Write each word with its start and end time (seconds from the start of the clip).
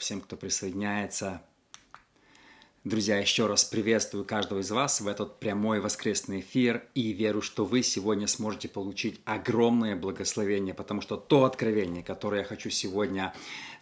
всем, 0.00 0.20
кто 0.20 0.36
присоединяется. 0.36 1.42
Друзья, 2.82 3.18
еще 3.18 3.46
раз 3.46 3.62
приветствую 3.64 4.24
каждого 4.24 4.60
из 4.60 4.70
вас 4.70 5.02
в 5.02 5.06
этот 5.06 5.38
прямой 5.38 5.80
воскресный 5.80 6.40
эфир 6.40 6.88
и 6.94 7.12
верю, 7.12 7.42
что 7.42 7.66
вы 7.66 7.82
сегодня 7.82 8.26
сможете 8.26 8.70
получить 8.70 9.20
огромное 9.26 9.96
благословение, 9.96 10.72
потому 10.72 11.02
что 11.02 11.18
то 11.18 11.44
откровение, 11.44 12.02
которое 12.02 12.38
я 12.38 12.44
хочу 12.44 12.70
сегодня 12.70 13.34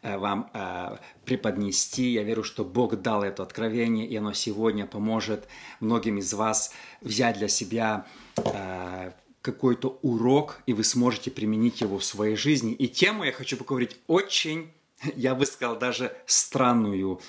э, 0.03 0.19
вам 0.19 0.51
э, 0.53 0.97
преподнести, 1.25 2.11
я 2.11 2.25
верю, 2.25 2.43
что 2.43 2.65
Бог 2.65 3.01
дал 3.01 3.23
это 3.23 3.45
откровение, 3.45 4.05
и 4.05 4.17
оно 4.17 4.33
сегодня 4.33 4.85
поможет 4.85 5.47
многим 5.79 6.19
из 6.19 6.35
вас 6.35 6.73
взять 7.01 7.39
для 7.39 7.47
себя 7.47 8.05
э, 8.35 9.13
какой-то 9.43 10.01
урок, 10.03 10.61
и 10.67 10.73
вы 10.73 10.83
сможете 10.83 11.31
применить 11.31 11.81
его 11.81 11.99
в 11.99 12.05
своей 12.05 12.35
жизни. 12.35 12.73
И 12.73 12.89
тему 12.89 13.23
я 13.23 13.31
хочу 13.31 13.57
поговорить 13.57 13.97
очень 14.09 14.73
я 15.17 15.35
бы 15.35 15.47
сказал, 15.47 15.79
даже 15.79 16.17
странную. 16.27 17.21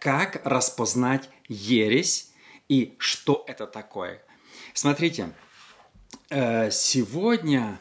Как 0.00 0.40
распознать 0.44 1.28
ересь 1.48 2.30
и 2.68 2.94
что 2.98 3.44
это 3.46 3.66
такое? 3.66 4.22
Смотрите, 4.74 5.30
э, 6.28 6.70
сегодня 6.70 7.78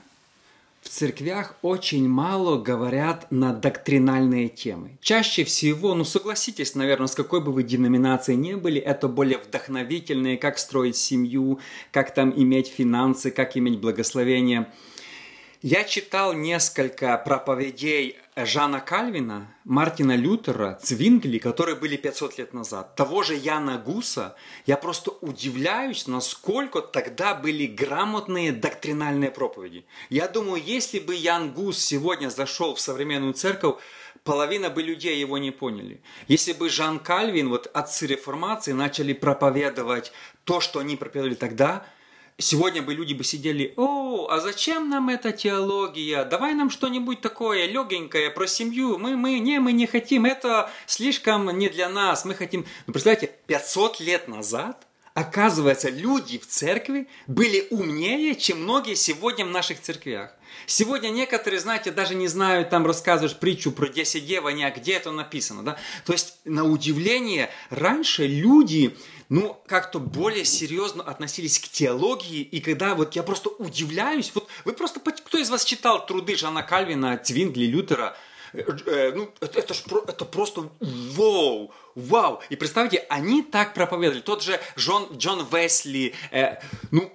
в 0.82 0.90
церквях 0.90 1.56
очень 1.64 2.08
мало 2.08 2.62
говорят 2.62 3.26
на 3.32 3.54
доктринальные 3.54 4.50
темы. 4.50 4.98
Чаще 5.02 5.44
всего, 5.44 5.96
ну 5.96 6.06
согласитесь, 6.06 6.76
наверное, 6.76 7.08
с 7.08 7.16
какой 7.16 7.42
бы 7.42 7.52
вы 7.52 7.64
деноминацией 7.64 8.38
не 8.38 8.56
были, 8.56 8.80
это 8.80 9.08
более 9.08 9.40
вдохновительные, 9.40 10.38
как 10.38 10.60
строить 10.60 10.96
семью, 10.96 11.60
как 11.92 12.14
там 12.14 12.32
иметь 12.36 12.68
финансы, 12.68 13.32
как 13.32 13.58
иметь 13.58 13.80
благословение– 13.80 14.72
я 15.62 15.84
читал 15.84 16.34
несколько 16.34 17.18
проповедей 17.18 18.18
Жана 18.36 18.82
Кальвина, 18.82 19.48
Мартина 19.64 20.16
Лютера, 20.16 20.78
Цвингли, 20.82 21.38
которые 21.38 21.76
были 21.76 21.96
500 21.96 22.38
лет 22.38 22.54
назад, 22.54 22.96
того 22.96 23.24
же 23.24 23.36
Яна 23.36 23.78
Гуса. 23.78 24.36
Я 24.66 24.78
просто 24.78 25.12
удивляюсь, 25.22 26.08
насколько 26.08 26.82
тогда 26.82 27.34
были 27.34 27.66
грамотные 27.66 28.52
доктринальные 28.52 29.32
проповеди. 29.32 29.86
Я 30.10 30.28
думаю, 30.28 30.62
если 30.62 31.00
бы 31.00 31.16
Ян 31.16 31.54
Гус 31.54 31.78
сегодня 31.80 32.30
зашел 32.30 32.76
в 32.76 32.82
современную 32.82 33.34
церковь, 33.34 33.76
половина 34.24 34.70
бы 34.70 34.84
людей 34.84 35.18
его 35.18 35.38
не 35.38 35.52
поняли. 35.52 36.02
Если 36.28 36.52
бы 36.52 36.70
Жан 36.70 37.00
Кальвин, 37.00 37.50
вот 37.50 37.72
отцы 37.74 38.06
реформации, 38.08 38.74
начали 38.74 39.14
проповедовать 39.14 40.12
то, 40.44 40.60
что 40.60 40.80
они 40.80 40.98
проповедовали 40.98 41.36
тогда– 41.36 41.86
Сегодня 42.38 42.82
бы 42.82 42.94
люди 42.94 43.14
бы 43.14 43.24
сидели, 43.24 43.74
о, 43.78 44.28
а 44.30 44.42
зачем 44.42 44.90
нам 44.90 45.08
эта 45.08 45.32
теология? 45.32 46.26
Давай 46.26 46.54
нам 46.54 46.70
что-нибудь 46.70 47.22
такое 47.22 47.66
легенькое 47.66 48.30
про 48.30 48.46
семью. 48.46 48.98
Мы, 48.98 49.16
мы, 49.16 49.40
не, 49.40 49.60
мы 49.60 49.72
не 49.72 49.88
хотим, 49.88 50.26
это 50.26 50.70
слишком 50.86 51.58
не 51.58 51.70
для 51.70 51.88
нас. 51.88 52.26
Мы 52.26 52.36
хотим... 52.36 52.66
Ну, 52.88 52.94
представляете, 52.94 53.32
500 53.48 54.02
лет 54.02 54.28
назад, 54.28 54.86
оказывается, 55.14 55.90
люди 55.90 56.38
в 56.38 56.46
церкви 56.46 57.08
были 57.26 57.68
умнее, 57.70 58.36
чем 58.36 58.64
многие 58.64 58.96
сегодня 58.96 59.46
в 59.46 59.50
наших 59.50 59.80
церквях. 59.80 60.36
Сегодня 60.66 61.10
некоторые, 61.10 61.60
знаете, 61.60 61.92
даже 61.92 62.16
не 62.16 62.28
знают, 62.28 62.70
там 62.70 62.86
рассказываешь 62.86 63.38
притчу 63.38 63.72
про 63.72 63.88
10 63.88 64.26
дев, 64.26 64.46
а 64.46 64.52
не 64.52 64.66
а 64.66 64.72
где 64.72 64.94
это 64.94 65.12
написано. 65.12 65.64
Да? 65.64 65.78
То 66.06 66.12
есть, 66.12 66.36
на 66.44 66.66
удивление, 66.66 67.50
раньше 67.70 68.28
люди 68.28 68.98
ну, 69.30 69.60
как-то 69.68 70.00
более 70.00 70.46
серьезно 70.46 71.04
относились 71.04 71.60
к 71.60 71.68
теологии, 71.68 72.42
и 72.42 72.60
когда 72.60 72.96
вот 72.96 73.16
я 73.16 73.24
просто 73.24 73.50
удивляюсь, 73.50 74.32
вот 74.36 74.48
вы 74.66 74.74
просто, 74.74 75.00
кто 75.00 75.38
из 75.38 75.50
вас 75.50 75.66
читал 75.66 76.06
труды 76.06 76.36
Жана 76.36 76.64
Кальвина, 76.64 77.18
Твингли, 77.18 77.66
Лютера, 77.66 78.16
э, 78.54 78.62
э, 78.86 79.12
ну, 79.16 79.32
это, 79.40 79.60
это, 79.60 79.74
ж, 79.74 79.84
это 80.08 80.26
просто 80.26 80.70
вау, 80.80 81.74
вау. 81.96 82.42
И 82.50 82.56
представьте, 82.56 83.06
они 83.10 83.42
так 83.42 83.74
проповедовали. 83.74 84.22
Тот 84.22 84.44
же 84.44 84.60
Джон, 84.78 85.18
Джон 85.18 85.48
Весли, 85.52 86.14
э, 86.32 86.58
ну, 86.92 87.12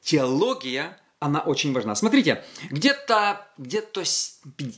теология, 0.00 0.98
она 1.20 1.40
очень 1.40 1.72
важна. 1.72 1.94
Смотрите, 1.94 2.44
где-то, 2.70 3.46
где-то, 3.58 4.04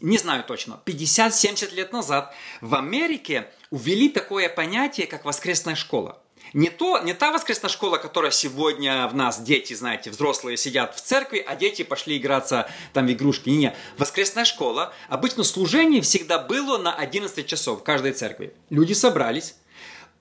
не 0.00 0.18
знаю 0.18 0.42
точно, 0.44 0.80
50-70 0.86 1.74
лет 1.74 1.92
назад 1.92 2.34
в 2.60 2.74
Америке 2.74 3.48
увели 3.70 4.08
такое 4.08 4.48
понятие, 4.48 5.06
как 5.06 5.24
воскресная 5.24 5.74
школа. 5.74 6.20
Не, 6.52 6.70
то, 6.70 6.98
не 6.98 7.14
та 7.14 7.30
воскресная 7.30 7.70
школа, 7.70 7.98
которая 7.98 8.30
сегодня 8.30 9.06
в 9.08 9.14
нас, 9.14 9.40
дети, 9.40 9.74
знаете, 9.74 10.10
взрослые 10.10 10.56
сидят 10.56 10.96
в 10.96 11.00
церкви, 11.00 11.44
а 11.46 11.56
дети 11.56 11.82
пошли 11.82 12.16
играться 12.16 12.68
там 12.92 13.06
в 13.06 13.12
игрушки. 13.12 13.48
Не, 13.48 13.56
не. 13.56 13.76
Воскресная 13.98 14.44
школа, 14.44 14.92
обычно 15.08 15.44
служение 15.44 16.02
всегда 16.02 16.38
было 16.38 16.78
на 16.78 16.94
11 16.94 17.46
часов 17.46 17.80
в 17.80 17.82
каждой 17.82 18.12
церкви. 18.12 18.52
Люди 18.68 18.92
собрались, 18.92 19.54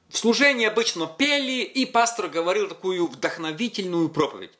в 0.09 0.17
служении 0.17 0.65
обычно 0.65 1.07
пели, 1.07 1.63
и 1.63 1.85
пастор 1.85 2.27
говорил 2.29 2.67
такую 2.67 3.07
вдохновительную 3.07 4.09
проповедь. 4.09 4.51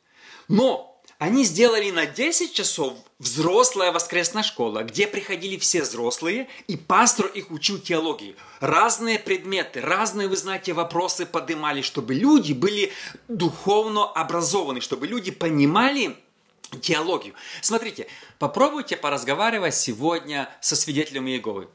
Но 0.48 0.99
они 1.20 1.44
сделали 1.44 1.92
на 1.92 2.06
10 2.06 2.54
часов 2.54 2.94
взрослая 3.20 3.92
воскресная 3.92 4.42
школа, 4.42 4.84
где 4.84 5.06
приходили 5.06 5.58
все 5.58 5.82
взрослые, 5.82 6.48
и 6.68 6.78
пастор 6.78 7.28
их 7.28 7.52
учил 7.52 7.78
теологии. 7.78 8.38
Разные 8.62 9.20
предметы, 9.20 9.82
разные, 9.82 10.30
вы 10.30 10.38
знаете, 10.38 10.72
вопросы 10.72 11.26
поднимали, 11.26 11.82
чтобы 11.82 12.14
люди 12.14 12.54
были 12.54 12.94
духовно 13.28 14.06
образованы, 14.06 14.80
чтобы 14.80 15.08
люди 15.08 15.30
понимали 15.30 16.16
теологию. 16.82 17.34
Смотрите, 17.62 18.08
попробуйте 18.38 18.96
поразговаривать 18.96 19.76
сегодня 19.76 20.50
со 20.62 20.78
свидетелями 20.78 21.32
Иеговы. 21.32 21.68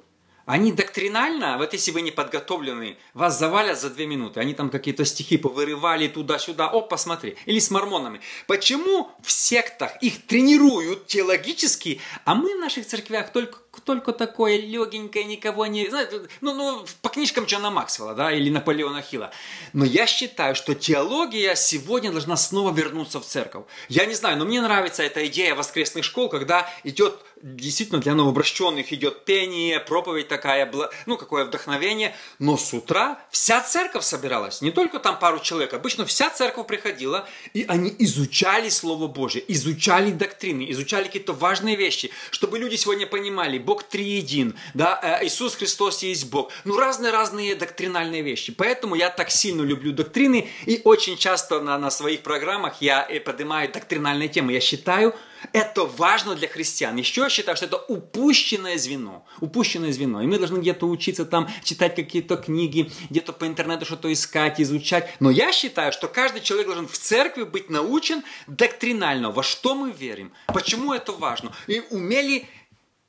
Они 0.46 0.72
доктринально, 0.72 1.56
вот 1.56 1.72
если 1.72 1.90
вы 1.90 2.02
не 2.02 2.10
подготовлены, 2.10 2.98
вас 3.14 3.38
завалят 3.38 3.80
за 3.80 3.88
две 3.88 4.06
минуты. 4.06 4.40
Они 4.40 4.52
там 4.52 4.68
какие-то 4.68 5.04
стихи 5.06 5.38
повырывали 5.38 6.06
туда-сюда. 6.06 6.68
О, 6.68 6.82
посмотри. 6.82 7.36
Или 7.46 7.58
с 7.58 7.70
мормонами. 7.70 8.20
Почему 8.46 9.10
в 9.22 9.30
сектах 9.30 9.96
их 10.02 10.26
тренируют 10.26 11.06
теологически, 11.06 12.00
а 12.26 12.34
мы 12.34 12.56
в 12.56 12.60
наших 12.60 12.86
церквях 12.86 13.32
только 13.32 13.58
только 13.80 14.12
такое 14.12 14.58
легенькое, 14.58 15.24
никого 15.24 15.66
не... 15.66 15.88
Знаете, 15.88 16.22
ну, 16.40 16.54
ну, 16.54 16.84
по 17.02 17.08
книжкам 17.08 17.44
Джона 17.44 17.70
Максвелла, 17.70 18.14
да, 18.14 18.32
или 18.32 18.50
Наполеона 18.50 19.02
Хилла. 19.02 19.30
Но 19.72 19.84
я 19.84 20.06
считаю, 20.06 20.54
что 20.54 20.74
теология 20.74 21.54
сегодня 21.54 22.10
должна 22.10 22.36
снова 22.36 22.72
вернуться 22.72 23.20
в 23.20 23.24
церковь. 23.24 23.64
Я 23.88 24.06
не 24.06 24.14
знаю, 24.14 24.38
но 24.38 24.44
мне 24.44 24.60
нравится 24.60 25.02
эта 25.02 25.26
идея 25.26 25.54
воскресных 25.54 26.04
школ, 26.04 26.28
когда 26.28 26.70
идет 26.84 27.18
действительно 27.44 28.00
для 28.00 28.14
новообращенных 28.14 28.92
идет 28.92 29.24
пение, 29.26 29.78
проповедь 29.78 30.28
такая, 30.28 30.70
ну, 31.04 31.18
какое 31.18 31.44
вдохновение. 31.44 32.16
Но 32.38 32.56
с 32.56 32.72
утра 32.72 33.20
вся 33.30 33.60
церковь 33.60 34.04
собиралась, 34.04 34.62
не 34.62 34.70
только 34.70 34.98
там 34.98 35.18
пару 35.18 35.38
человек, 35.40 35.74
обычно 35.74 36.06
вся 36.06 36.30
церковь 36.30 36.66
приходила, 36.66 37.28
и 37.52 37.64
они 37.68 37.94
изучали 37.98 38.70
Слово 38.70 39.08
Божье, 39.08 39.44
изучали 39.48 40.10
доктрины, 40.10 40.70
изучали 40.70 41.04
какие-то 41.04 41.34
важные 41.34 41.76
вещи, 41.76 42.10
чтобы 42.30 42.58
люди 42.58 42.76
сегодня 42.76 43.06
понимали, 43.06 43.58
Бог 43.64 43.82
триедин, 43.84 44.54
да, 44.74 45.00
э, 45.02 45.26
Иисус 45.26 45.56
Христос 45.56 46.02
есть 46.02 46.30
Бог. 46.30 46.52
Ну, 46.64 46.76
разные-разные 46.78 47.54
доктринальные 47.54 48.22
вещи. 48.22 48.52
Поэтому 48.52 48.94
я 48.94 49.10
так 49.10 49.30
сильно 49.30 49.62
люблю 49.62 49.92
доктрины, 49.92 50.48
и 50.66 50.80
очень 50.84 51.16
часто 51.16 51.60
на, 51.60 51.78
на 51.78 51.90
своих 51.90 52.22
программах 52.22 52.80
я 52.80 53.06
э, 53.08 53.20
поднимаю 53.20 53.72
доктринальные 53.72 54.28
темы. 54.28 54.52
Я 54.52 54.60
считаю, 54.60 55.14
это 55.52 55.84
важно 55.84 56.34
для 56.34 56.48
христиан. 56.48 56.96
Еще 56.96 57.22
я 57.22 57.28
считаю, 57.28 57.56
что 57.56 57.66
это 57.66 57.76
упущенное 57.76 58.78
звено. 58.78 59.24
Упущенное 59.40 59.92
звено. 59.92 60.22
И 60.22 60.26
мы 60.26 60.38
должны 60.38 60.58
где-то 60.58 60.86
учиться 60.86 61.24
там, 61.24 61.48
читать 61.62 61.94
какие-то 61.94 62.36
книги, 62.36 62.90
где-то 63.10 63.32
по 63.32 63.46
интернету 63.46 63.84
что-то 63.84 64.12
искать, 64.12 64.60
изучать. 64.60 65.14
Но 65.20 65.30
я 65.30 65.52
считаю, 65.52 65.92
что 65.92 66.08
каждый 66.08 66.40
человек 66.40 66.66
должен 66.66 66.88
в 66.88 66.96
церкви 66.96 67.44
быть 67.44 67.70
научен 67.70 68.22
доктринально, 68.46 69.30
во 69.30 69.42
что 69.42 69.74
мы 69.74 69.90
верим, 69.90 70.32
почему 70.46 70.92
это 70.92 71.12
важно. 71.12 71.52
И 71.66 71.82
умели 71.90 72.46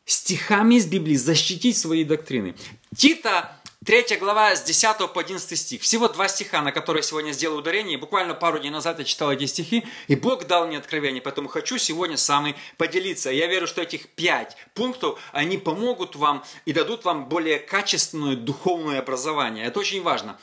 стихами 0.05 0.75
из 0.75 0.85
Библии 0.85 1.15
защитить 1.15 1.77
свои 1.77 2.03
доктрины. 2.03 2.55
Тита 2.95 3.59
3 3.85 4.17
глава 4.17 4.55
с 4.55 4.63
10 4.63 4.97
по 5.13 5.21
11 5.21 5.59
стих. 5.59 5.81
Всего 5.81 6.07
два 6.07 6.27
стиха, 6.27 6.61
на 6.61 6.71
которые 6.71 7.03
сегодня 7.03 7.31
сделал 7.33 7.57
ударение. 7.57 7.97
Буквально 7.97 8.33
пару 8.33 8.57
дней 8.59 8.71
назад 8.71 8.97
я 8.99 9.05
читал 9.05 9.31
эти 9.31 9.45
стихи, 9.45 9.83
и 10.07 10.15
Бог 10.15 10.47
дал 10.47 10.65
мне 10.65 10.77
откровение, 10.77 11.21
поэтому 11.21 11.49
хочу 11.49 11.77
сегодня 11.77 12.17
с 12.17 12.27
вами 12.27 12.55
поделиться. 12.77 13.29
Я 13.29 13.47
верю, 13.47 13.67
что 13.67 13.81
этих 13.81 14.07
пять 14.09 14.57
пунктов, 14.73 15.19
они 15.31 15.57
помогут 15.57 16.15
вам 16.15 16.43
и 16.65 16.73
дадут 16.73 17.05
вам 17.05 17.29
более 17.29 17.59
качественное 17.59 18.35
духовное 18.35 18.99
образование. 18.99 19.65
Это 19.65 19.79
очень 19.79 20.01
важно. 20.01 20.39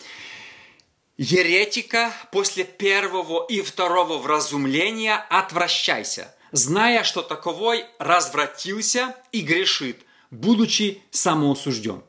Еретика 1.19 2.12
после 2.31 2.65
первого 2.65 3.44
и 3.47 3.61
второго 3.61 4.19
вразумления 4.19 5.17
отвращайся– 5.17 6.32
зная, 6.53 7.03
что 7.03 7.23
таковой 7.23 7.87
развратился 7.99 9.17
и 9.33 9.41
грешит, 9.41 10.03
будучи 10.31 11.03
самоусужден. 11.11 12.03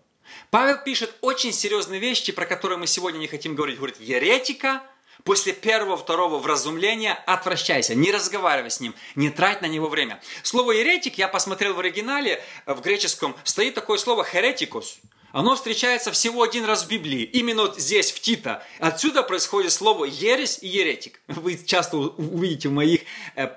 Павел 0.52 0.78
пишет 0.84 1.16
очень 1.22 1.52
серьезные 1.52 2.00
вещи, 2.00 2.32
про 2.32 2.46
которые 2.46 2.78
мы 2.78 2.86
сегодня 2.86 3.18
не 3.18 3.28
хотим 3.28 3.56
говорить. 3.56 3.78
Говорит, 3.78 4.00
еретика, 4.00 4.84
после 5.24 5.54
первого, 5.54 5.98
второго 5.98 6.38
вразумления 6.38 7.14
отвращайся, 7.26 7.96
не 7.96 8.12
разговаривай 8.12 8.70
с 8.70 8.80
ним, 8.80 8.94
не 9.16 9.30
трать 9.30 9.62
на 9.62 9.66
него 9.66 9.88
время. 9.88 10.22
Слово 10.44 10.74
еретик, 10.74 11.18
я 11.18 11.28
посмотрел 11.28 11.74
в 11.74 11.80
оригинале, 11.80 12.44
в 12.66 12.82
греческом, 12.82 13.36
стоит 13.44 13.74
такое 13.74 13.98
слово 13.98 14.24
херетикус. 14.24 15.00
Оно 15.34 15.56
встречается 15.56 16.12
всего 16.12 16.44
один 16.44 16.64
раз 16.64 16.86
в 16.86 16.90
Библии, 16.90 17.24
именно 17.24 17.64
вот 17.64 17.80
здесь, 17.80 18.12
в 18.12 18.20
Тита. 18.22 18.64
Отсюда 18.78 19.24
происходит 19.24 19.72
слово 19.72 20.06
«ересь» 20.06 20.60
и 20.62 20.68
«еретик». 20.68 21.22
Вы 21.26 21.58
часто 21.58 21.98
увидите 21.98 22.70
в 22.70 22.72
моих, 22.72 23.02
э, 23.36 23.48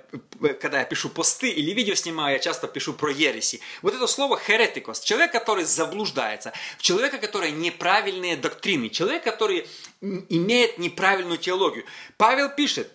когда 0.59 0.79
я 0.79 0.87
пишу 0.87 1.11
посты 1.11 1.51
или 1.51 1.73
видео 1.73 1.95
снимаю, 1.95 2.37
я 2.37 2.39
часто 2.39 2.67
пишу 2.67 2.95
про 2.95 3.13
ереси. 3.13 3.61
Вот 3.83 3.95
это 3.95 4.07
слово 4.07 4.39
«херетикос»– 4.39 5.01
человек, 5.05 5.33
который 5.33 5.65
заблуждается, 5.65 6.55
человек, 6.79 7.21
который 7.21 7.51
неправильные 7.51 8.39
доктрины, 8.39 8.89
человек, 8.89 9.23
который 9.23 9.67
имеет 10.01 10.79
неправильную 10.79 11.37
теологию. 11.37 11.85
Павел 12.17 12.49
пишет, 12.49 12.91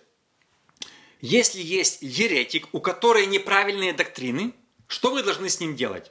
если 1.20 1.62
есть 1.62 1.98
еретик, 2.00 2.66
у 2.72 2.80
которой 2.80 3.26
неправильные 3.26 3.92
доктрины, 3.92 4.54
что 4.88 5.12
вы 5.12 5.22
должны 5.22 5.48
с 5.48 5.60
ним 5.60 5.76
делать? 5.76 6.10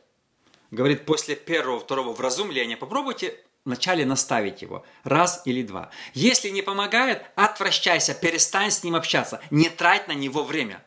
Говорит, 0.72 1.06
после 1.06 1.36
первого, 1.36 1.80
второго 1.80 2.14
вразумления 2.14 2.78
попробуйте 2.78 3.38
вначале 3.66 4.06
наставить 4.06 4.62
его. 4.62 4.84
Раз 5.04 5.42
или 5.46 5.62
два. 5.62 5.92
Если 6.14 6.50
не 6.50 6.62
помогает, 6.62 7.24
отвращайся, 7.36 8.14
перестань 8.14 8.72
с 8.72 8.84
ним 8.84 8.96
общаться. 8.96 9.42
Не 9.52 9.70
трать 9.70 10.08
на 10.08 10.14
него 10.14 10.44
время. 10.44 10.84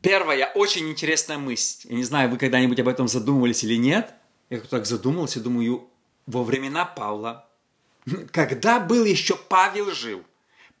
Первая 0.00 0.50
очень 0.54 0.90
интересная 0.90 1.38
мысль. 1.38 1.88
Я 1.88 1.96
не 1.96 2.04
знаю, 2.04 2.28
вы 2.30 2.36
когда-нибудь 2.36 2.80
об 2.80 2.88
этом 2.88 3.08
задумывались 3.08 3.64
или 3.64 3.76
нет. 3.76 4.12
Я 4.50 4.60
так 4.60 4.86
задумался, 4.86 5.40
думаю, 5.40 5.88
во 6.26 6.42
времена 6.42 6.84
Павла, 6.84 7.48
когда 8.30 8.80
был 8.80 9.04
еще 9.04 9.36
Павел 9.36 9.90
жил, 9.92 10.22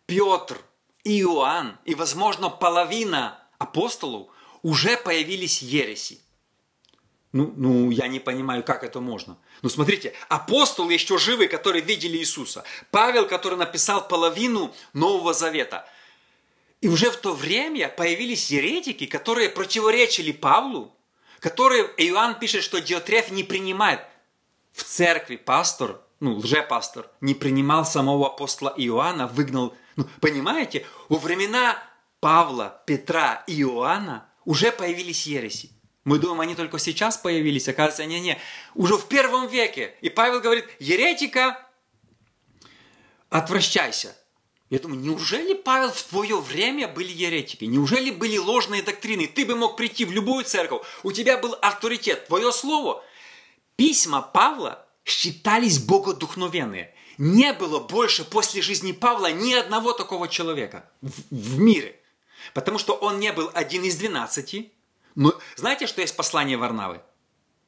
Петр, 0.06 0.60
Иоанн 1.04 1.78
и, 1.84 1.94
возможно, 1.94 2.50
половина 2.50 3.38
апостолов 3.58 4.28
уже 4.62 4.96
появились 4.96 5.62
ереси. 5.62 6.20
Ну, 7.34 7.52
ну, 7.56 7.90
я 7.90 8.06
не 8.06 8.20
понимаю, 8.20 8.62
как 8.62 8.84
это 8.84 9.00
можно. 9.00 9.36
Ну, 9.60 9.68
смотрите, 9.68 10.14
апостолы 10.28 10.92
еще 10.92 11.18
живы, 11.18 11.48
которые 11.48 11.82
видели 11.82 12.16
Иисуса. 12.16 12.62
Павел, 12.92 13.26
который 13.26 13.58
написал 13.58 14.06
половину 14.06 14.72
Нового 14.92 15.34
Завета. 15.34 15.84
И 16.80 16.86
уже 16.86 17.10
в 17.10 17.16
то 17.16 17.32
время 17.32 17.88
появились 17.88 18.52
еретики, 18.52 19.06
которые 19.06 19.48
противоречили 19.48 20.30
Павлу, 20.30 20.94
которые 21.40 21.90
Иоанн 21.96 22.38
пишет, 22.38 22.62
что 22.62 22.80
Диотреф 22.80 23.32
не 23.32 23.42
принимает. 23.42 24.02
В 24.72 24.84
церкви 24.84 25.34
пастор, 25.34 26.00
ну, 26.20 26.36
лжепастор, 26.36 27.10
не 27.20 27.34
принимал 27.34 27.84
самого 27.84 28.28
апостола 28.28 28.72
Иоанна, 28.76 29.26
выгнал. 29.26 29.74
Ну, 29.96 30.06
понимаете, 30.20 30.86
во 31.08 31.18
времена 31.18 31.82
Павла, 32.20 32.80
Петра 32.86 33.42
и 33.48 33.60
Иоанна 33.62 34.28
уже 34.44 34.70
появились 34.70 35.26
ереси. 35.26 35.73
Мы 36.04 36.18
думаем, 36.18 36.40
они 36.42 36.54
только 36.54 36.78
сейчас 36.78 37.16
появились, 37.16 37.66
оказывается, 37.66 38.04
не-не, 38.04 38.38
уже 38.74 38.96
в 38.96 39.08
первом 39.08 39.48
веке. 39.48 39.94
И 40.02 40.10
Павел 40.10 40.40
говорит, 40.40 40.66
еретика, 40.78 41.66
отвращайся. 43.30 44.14
Я 44.68 44.78
думаю, 44.78 45.00
неужели, 45.00 45.54
Павел, 45.54 45.90
в 45.90 46.02
твое 46.02 46.36
время 46.38 46.88
были 46.88 47.10
еретики? 47.10 47.64
Неужели 47.64 48.10
были 48.10 48.36
ложные 48.36 48.82
доктрины? 48.82 49.26
Ты 49.26 49.46
бы 49.46 49.56
мог 49.56 49.76
прийти 49.76 50.04
в 50.04 50.12
любую 50.12 50.44
церковь, 50.44 50.82
у 51.02 51.12
тебя 51.12 51.38
был 51.38 51.56
авторитет, 51.62 52.26
твое 52.26 52.52
слово. 52.52 53.02
Письма 53.76 54.20
Павла 54.20 54.86
считались 55.04 55.78
богодухновенные. 55.78 56.94
Не 57.18 57.52
было 57.52 57.78
больше 57.78 58.24
после 58.24 58.62
жизни 58.62 58.92
Павла 58.92 59.30
ни 59.30 59.52
одного 59.52 59.92
такого 59.92 60.28
человека 60.28 60.90
в, 61.00 61.12
в 61.30 61.58
мире. 61.58 61.98
Потому 62.52 62.78
что 62.78 62.94
он 62.94 63.20
не 63.20 63.32
был 63.32 63.50
один 63.54 63.84
из 63.84 63.96
двенадцати, 63.96 64.72
но 65.14 65.34
знаете, 65.56 65.86
что 65.86 66.00
есть 66.00 66.16
послание 66.16 66.56
Варнавы? 66.56 67.00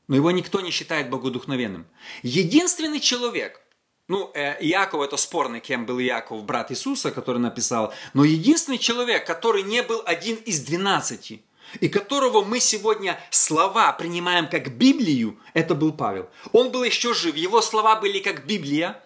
Но 0.09 0.17
его 0.17 0.31
никто 0.31 0.61
не 0.61 0.71
считает 0.71 1.11
богодухновенным. 1.11 1.87
Единственный 2.23 3.01
человек, 3.01 3.61
ну, 4.09 4.31
э, 4.35 4.57
Иаков 4.65 5.03
это 5.03 5.17
спорный, 5.17 5.61
кем 5.61 5.85
был 5.85 6.01
Иаков, 6.01 6.45
брат 6.45 6.71
Иисуса, 6.71 7.11
который 7.11 7.39
написал, 7.39 7.93
но 8.15 8.25
единственный 8.25 8.79
человек, 8.79 9.27
который 9.27 9.63
не 9.63 9.83
был 9.83 10.03
один 10.07 10.37
из 10.37 10.61
двенадцати, 10.61 11.43
и 11.81 11.89
которого 11.89 12.45
мы 12.45 12.61
сегодня 12.61 13.19
слова 13.31 13.93
принимаем 13.93 14.49
как 14.49 14.77
Библию, 14.77 15.39
это 15.55 15.75
был 15.75 15.93
Павел. 15.93 16.29
Он 16.53 16.71
был 16.71 16.85
еще 16.85 17.13
жив, 17.13 17.35
его 17.35 17.61
слова 17.61 17.97
были 17.97 18.21
как 18.21 18.47
Библия, 18.47 19.03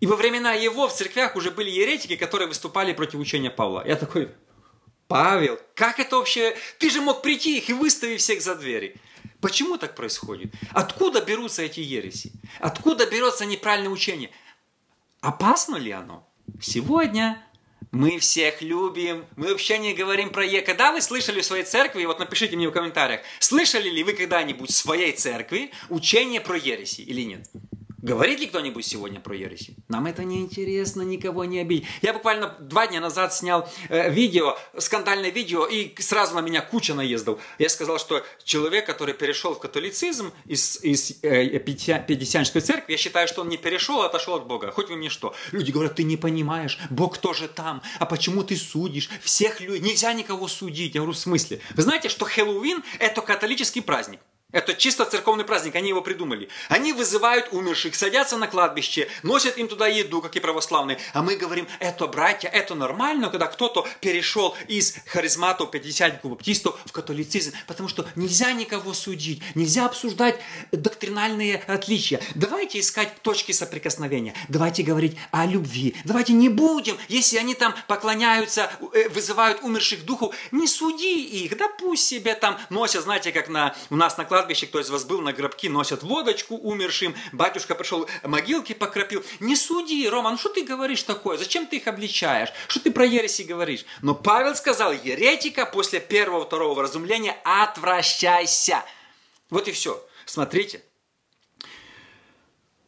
и 0.00 0.06
во 0.06 0.16
времена 0.16 0.52
его 0.52 0.88
в 0.88 0.94
церквях 0.94 1.36
уже 1.36 1.50
были 1.50 1.70
еретики, 1.70 2.16
которые 2.16 2.48
выступали 2.48 2.92
против 2.92 3.20
учения 3.20 3.50
Павла. 3.50 3.84
Я 3.86 3.96
такой, 3.96 4.30
Павел, 5.12 5.60
как 5.74 6.00
это 6.00 6.16
вообще? 6.16 6.56
Ты 6.78 6.88
же 6.88 7.02
мог 7.02 7.20
прийти 7.20 7.58
их 7.58 7.68
и 7.68 7.74
выставить 7.74 8.22
всех 8.22 8.40
за 8.40 8.54
двери. 8.54 8.96
Почему 9.42 9.76
так 9.76 9.94
происходит? 9.94 10.54
Откуда 10.70 11.20
берутся 11.20 11.60
эти 11.60 11.80
ереси? 11.80 12.32
Откуда 12.60 13.04
берется 13.04 13.44
неправильное 13.44 13.90
учение? 13.90 14.30
Опасно 15.20 15.76
ли 15.76 15.90
оно? 15.90 16.26
Сегодня 16.62 17.44
мы 17.90 18.18
всех 18.20 18.62
любим, 18.62 19.26
мы 19.36 19.48
вообще 19.48 19.76
не 19.76 19.92
говорим 19.92 20.30
про 20.30 20.46
Е. 20.46 20.62
Когда 20.62 20.92
вы 20.92 21.02
слышали 21.02 21.42
в 21.42 21.44
своей 21.44 21.64
церкви, 21.64 22.06
вот 22.06 22.18
напишите 22.18 22.56
мне 22.56 22.68
в 22.68 22.72
комментариях, 22.72 23.20
слышали 23.38 23.90
ли 23.90 24.02
вы 24.02 24.14
когда-нибудь 24.14 24.70
в 24.70 24.74
своей 24.74 25.12
церкви 25.12 25.72
учение 25.90 26.40
про 26.40 26.56
ереси 26.56 27.02
или 27.02 27.20
нет? 27.20 27.50
Говорит 28.02 28.40
ли 28.40 28.48
кто-нибудь 28.48 28.84
сегодня 28.84 29.20
про 29.20 29.36
ереси? 29.36 29.76
Нам 29.88 30.06
это 30.06 30.24
не 30.24 30.40
интересно, 30.40 31.02
никого 31.02 31.44
не 31.44 31.60
обидеть. 31.60 31.86
Я 32.02 32.12
буквально 32.12 32.48
два 32.58 32.88
дня 32.88 33.00
назад 33.00 33.32
снял 33.32 33.68
э, 33.88 34.10
видео, 34.10 34.58
скандальное 34.76 35.30
видео, 35.30 35.66
и 35.66 35.94
сразу 36.02 36.34
на 36.34 36.40
меня 36.40 36.62
куча 36.62 36.94
наездов. 36.94 37.40
Я 37.60 37.68
сказал, 37.68 38.00
что 38.00 38.24
человек, 38.42 38.86
который 38.86 39.14
перешел 39.14 39.54
в 39.54 39.60
католицизм 39.60 40.32
из, 40.46 40.82
из 40.82 41.22
э, 41.22 41.60
Пятидесятнической 41.60 42.60
церкви, 42.60 42.92
я 42.92 42.98
считаю, 42.98 43.28
что 43.28 43.42
он 43.42 43.48
не 43.48 43.56
перешел, 43.56 44.02
а 44.02 44.06
отошел 44.06 44.34
от 44.34 44.48
Бога. 44.48 44.72
Хоть 44.72 44.88
вы 44.88 44.96
мне 44.96 45.08
что. 45.08 45.32
Люди 45.52 45.70
говорят, 45.70 45.94
ты 45.94 46.02
не 46.02 46.16
понимаешь, 46.16 46.80
Бог 46.90 47.18
тоже 47.18 47.46
там, 47.46 47.82
а 48.00 48.06
почему 48.06 48.42
ты 48.42 48.56
судишь? 48.56 49.10
Всех 49.22 49.60
людей, 49.60 49.78
нельзя 49.78 50.12
никого 50.12 50.48
судить. 50.48 50.96
Я 50.96 51.02
говорю, 51.02 51.14
в 51.14 51.18
смысле? 51.18 51.60
Вы 51.76 51.82
знаете, 51.82 52.08
что 52.08 52.24
Хэллоуин– 52.24 52.82
это 52.98 53.20
католический 53.20 53.80
праздник. 53.80 54.18
Это 54.52 54.74
чисто 54.74 55.06
церковный 55.06 55.44
праздник, 55.44 55.74
они 55.76 55.88
его 55.88 56.02
придумали. 56.02 56.48
Они 56.68 56.92
вызывают 56.92 57.48
умерших, 57.52 57.94
садятся 57.94 58.36
на 58.36 58.46
кладбище, 58.46 59.08
носят 59.22 59.56
им 59.56 59.66
туда 59.66 59.86
еду, 59.86 60.20
как 60.20 60.36
и 60.36 60.40
православные. 60.40 60.98
А 61.14 61.22
мы 61.22 61.36
говорим, 61.36 61.66
это 61.80 62.06
братья, 62.06 62.48
это 62.48 62.74
нормально, 62.74 63.30
когда 63.30 63.46
кто-то 63.46 63.88
перешел 64.00 64.54
из 64.68 64.96
харизматов, 65.06 65.70
пятидесятников, 65.70 66.32
баптистов 66.32 66.78
в 66.84 66.92
католицизм. 66.92 67.52
Потому 67.66 67.88
что 67.88 68.06
нельзя 68.14 68.52
никого 68.52 68.92
судить, 68.92 69.42
нельзя 69.54 69.86
обсуждать 69.86 70.38
доктринальные 70.70 71.56
отличия. 71.66 72.20
Давайте 72.34 72.80
искать 72.80 73.22
точки 73.22 73.52
соприкосновения, 73.52 74.34
давайте 74.48 74.82
говорить 74.82 75.16
о 75.30 75.46
любви. 75.46 75.96
Давайте 76.04 76.34
не 76.34 76.50
будем, 76.50 76.98
если 77.08 77.38
они 77.38 77.54
там 77.54 77.74
поклоняются, 77.88 78.70
э, 78.92 79.08
вызывают 79.08 79.62
умерших 79.62 80.04
духов, 80.04 80.34
не 80.50 80.66
суди 80.66 81.24
их, 81.24 81.56
да 81.56 81.68
пусть 81.68 82.06
себе 82.06 82.34
там 82.34 82.58
носят, 82.68 83.04
знаете, 83.04 83.32
как 83.32 83.48
на, 83.48 83.74
у 83.88 83.96
нас 83.96 84.18
на 84.18 84.26
кладбище 84.26 84.41
кладбище, 84.42 84.66
кто 84.66 84.80
из 84.80 84.90
вас 84.90 85.04
был, 85.04 85.20
на 85.20 85.32
гробки 85.32 85.68
носят 85.68 86.02
водочку 86.02 86.56
умершим, 86.56 87.14
батюшка 87.30 87.76
пришел, 87.76 88.08
могилки 88.24 88.72
покропил. 88.72 89.24
Не 89.38 89.54
суди, 89.54 90.08
Рома, 90.08 90.32
ну 90.32 90.36
что 90.36 90.48
ты 90.48 90.64
говоришь 90.64 91.04
такое? 91.04 91.38
Зачем 91.38 91.64
ты 91.64 91.76
их 91.76 91.86
обличаешь? 91.86 92.48
Что 92.66 92.80
ты 92.80 92.90
про 92.90 93.06
ереси 93.06 93.42
говоришь? 93.42 93.84
Но 94.00 94.16
Павел 94.16 94.56
сказал, 94.56 94.92
еретика 94.92 95.64
после 95.64 96.00
первого, 96.00 96.44
второго 96.44 96.82
разумления 96.82 97.36
отвращайся. 97.44 98.84
Вот 99.48 99.68
и 99.68 99.72
все. 99.72 100.04
Смотрите. 100.26 100.82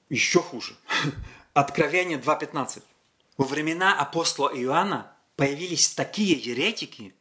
Еще 0.09 0.41
хуже. 0.41 0.75
Откровение 1.55 2.19
2.15. 2.19 2.83
Во 3.37 3.45
времена 3.45 3.97
апостола 3.97 4.51
Иоанна 4.53 5.13
появились 5.37 5.89
такие 5.91 6.37
еретики, 6.37 7.15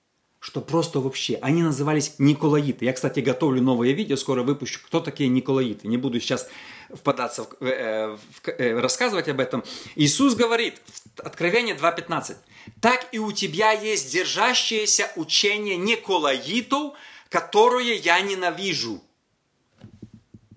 что 0.44 0.60
просто 0.60 1.00
вообще, 1.00 1.40
они 1.42 1.64
назывались 1.64 2.16
Николаиты. 2.18 2.84
Я, 2.84 2.92
кстати, 2.92 3.22
готовлю 3.22 3.62
новое 3.62 3.94
видео, 3.94 4.18
скоро 4.18 4.44
выпущу, 4.44 4.82
кто 4.86 5.00
такие 5.00 5.30
Николаиты. 5.30 5.88
Не 5.88 5.96
буду 5.96 6.20
сейчас 6.20 6.50
впадаться, 6.94 7.44
в, 7.46 7.64
э, 7.64 8.18
в, 8.18 8.50
э, 8.50 8.78
рассказывать 8.78 9.30
об 9.30 9.40
этом. 9.40 9.64
Иисус 9.96 10.36
говорит, 10.36 10.82
Откровение 11.16 11.76
2.15, 11.76 12.36
«Так 12.82 13.08
и 13.14 13.20
у 13.20 13.32
тебя 13.32 13.72
есть 13.72 14.12
держащееся 14.12 15.14
учение 15.16 15.78
Николаитов, 15.78 16.96
которое 17.30 17.96
я 17.96 18.20
ненавижу». 18.20 19.02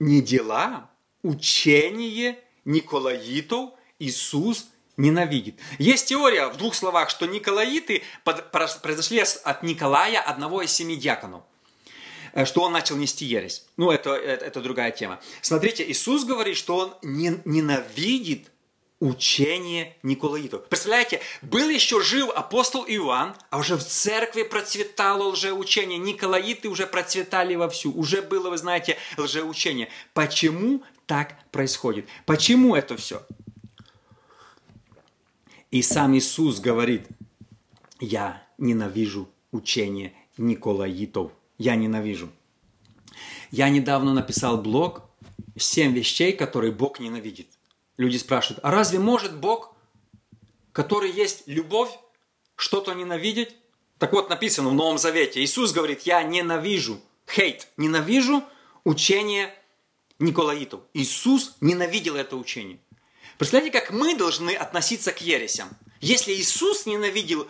Не 0.01 0.21
дела, 0.21 0.91
учение 1.23 2.41
Николаитов 2.65 3.71
Иисус 4.01 4.67
ненавидит. 4.97 5.59
Есть 5.79 6.09
теория 6.09 6.49
в 6.49 6.57
двух 6.57 6.75
словах, 6.75 7.11
что 7.11 7.27
Николаиты 7.27 8.03
произошли 8.83 9.21
от 9.21 9.63
Николая, 9.63 10.21
одного 10.21 10.63
из 10.63 10.73
семи 10.73 10.97
диаконов 10.97 11.43
э, 12.33 12.45
что 12.45 12.63
он 12.63 12.73
начал 12.73 12.97
нести 12.97 13.25
ересь. 13.25 13.65
Ну, 13.77 13.91
это, 13.91 14.15
это, 14.15 14.45
это 14.45 14.61
другая 14.61 14.91
тема. 14.91 15.21
Смотрите, 15.43 15.89
Иисус 15.89 16.25
говорит, 16.25 16.57
что 16.57 16.77
он 16.77 16.95
не, 17.03 17.41
ненавидит 17.45 18.51
учение 18.99 19.95
Николаитов. 20.03 20.67
Представляете, 20.69 21.21
был 21.43 21.69
еще 21.69 22.01
жив 22.03 22.31
апостол 22.31 22.85
Иоанн, 22.89 23.35
а 23.51 23.59
уже 23.59 23.77
в 23.77 23.85
церкви 23.85 24.43
процветало 24.43 25.29
лжеучение. 25.29 25.99
Николаиты 25.99 26.69
уже 26.69 26.87
процветали 26.87 27.55
вовсю. 27.55 27.93
Уже 27.93 28.23
было, 28.23 28.49
вы 28.49 28.57
знаете, 28.57 28.97
лжеучение. 29.19 29.91
Почему 30.15 30.83
так 31.07 31.35
происходит. 31.51 32.07
Почему 32.25 32.75
это 32.75 32.97
все? 32.97 33.23
И 35.71 35.83
сам 35.83 36.17
Иисус 36.17 36.61
говорит, 36.61 37.07
я 38.01 38.47
ненавижу 38.59 39.29
учение 39.53 40.15
Николаитов. 40.37 41.33
Я 41.59 41.77
ненавижу. 41.77 42.31
Я 43.51 43.69
недавно 43.69 44.13
написал 44.13 44.59
блог 44.59 45.03
«Семь 45.57 45.95
вещей, 45.95 46.33
которые 46.33 46.73
Бог 46.73 47.01
ненавидит». 47.01 47.49
Люди 47.97 48.19
спрашивают, 48.19 48.61
а 48.63 48.71
разве 48.71 48.99
может 48.99 49.39
Бог, 49.39 49.75
который 50.73 51.11
есть 51.11 51.45
любовь, 51.47 51.91
что-то 52.57 52.93
ненавидеть? 52.93 53.57
Так 53.99 54.13
вот, 54.13 54.29
написано 54.29 54.69
в 54.69 54.75
Новом 54.75 54.99
Завете. 54.99 55.43
Иисус 55.43 55.73
говорит, 55.73 56.03
я 56.03 56.23
ненавижу, 56.23 57.01
хейт, 57.27 57.69
ненавижу 57.79 58.45
учение 58.85 59.55
Николаитов. 60.19 60.83
Иисус 60.93 61.57
ненавидел 61.63 62.17
это 62.17 62.37
учение. 62.37 62.79
Представляете, 63.39 63.79
как 63.79 63.91
мы 63.91 64.17
должны 64.17 64.51
относиться 64.51 65.13
к 65.13 65.21
ересям? 65.21 65.69
Если 66.01 66.33
Иисус 66.33 66.87
ненавидел 66.87 67.47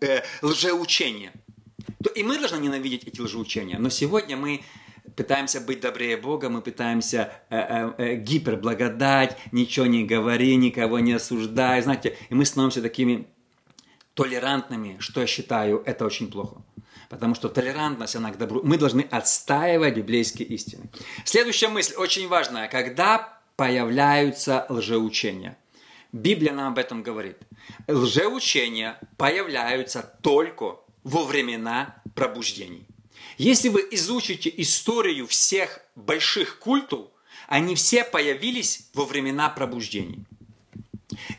э, 0.00 0.22
лжеучение, 0.42 1.32
то 2.02 2.10
и 2.10 2.22
мы 2.22 2.38
должны 2.38 2.58
ненавидеть 2.58 3.04
эти 3.04 3.20
лжеучения. 3.20 3.78
Но 3.78 3.88
сегодня 3.88 4.36
мы 4.36 4.62
пытаемся 5.16 5.60
быть 5.60 5.80
добрее 5.80 6.16
Бога, 6.16 6.48
мы 6.48 6.62
пытаемся 6.62 7.32
э, 7.50 7.56
э, 7.58 7.92
э, 7.98 8.16
гиперблагодать, 8.16 9.36
ничего 9.52 9.86
не 9.86 10.04
говори, 10.04 10.56
никого 10.56 11.00
не 11.00 11.14
осуждай, 11.14 11.82
знаете, 11.82 12.16
и 12.30 12.34
мы 12.34 12.44
становимся 12.44 12.82
такими 12.82 13.26
толерантными, 14.14 14.96
что 15.00 15.20
я 15.20 15.26
считаю, 15.26 15.82
это 15.86 16.04
очень 16.04 16.30
плохо. 16.30 16.62
Потому 17.08 17.34
что 17.34 17.48
толерантность, 17.48 18.16
она 18.16 18.30
к 18.30 18.38
добру. 18.38 18.60
Мы 18.62 18.76
должны 18.76 19.00
отстаивать 19.00 19.96
библейские 19.96 20.46
истины. 20.48 20.90
Следующая 21.24 21.68
мысль, 21.68 21.94
очень 21.94 22.28
важная. 22.28 22.68
Когда 22.68 23.37
появляются 23.58 24.66
лжеучения? 24.68 25.58
Библия 26.12 26.52
нам 26.52 26.72
об 26.72 26.78
этом 26.78 27.02
говорит. 27.02 27.38
Лжеучения 27.88 28.98
появляются 29.16 30.14
только 30.22 30.76
во 31.02 31.24
времена 31.24 32.00
пробуждений. 32.14 32.86
Если 33.36 33.68
вы 33.68 33.86
изучите 33.90 34.52
историю 34.58 35.26
всех 35.26 35.80
больших 35.96 36.60
культов, 36.60 37.08
они 37.48 37.74
все 37.74 38.04
появились 38.04 38.88
во 38.94 39.04
времена 39.04 39.48
пробуждений. 39.48 40.24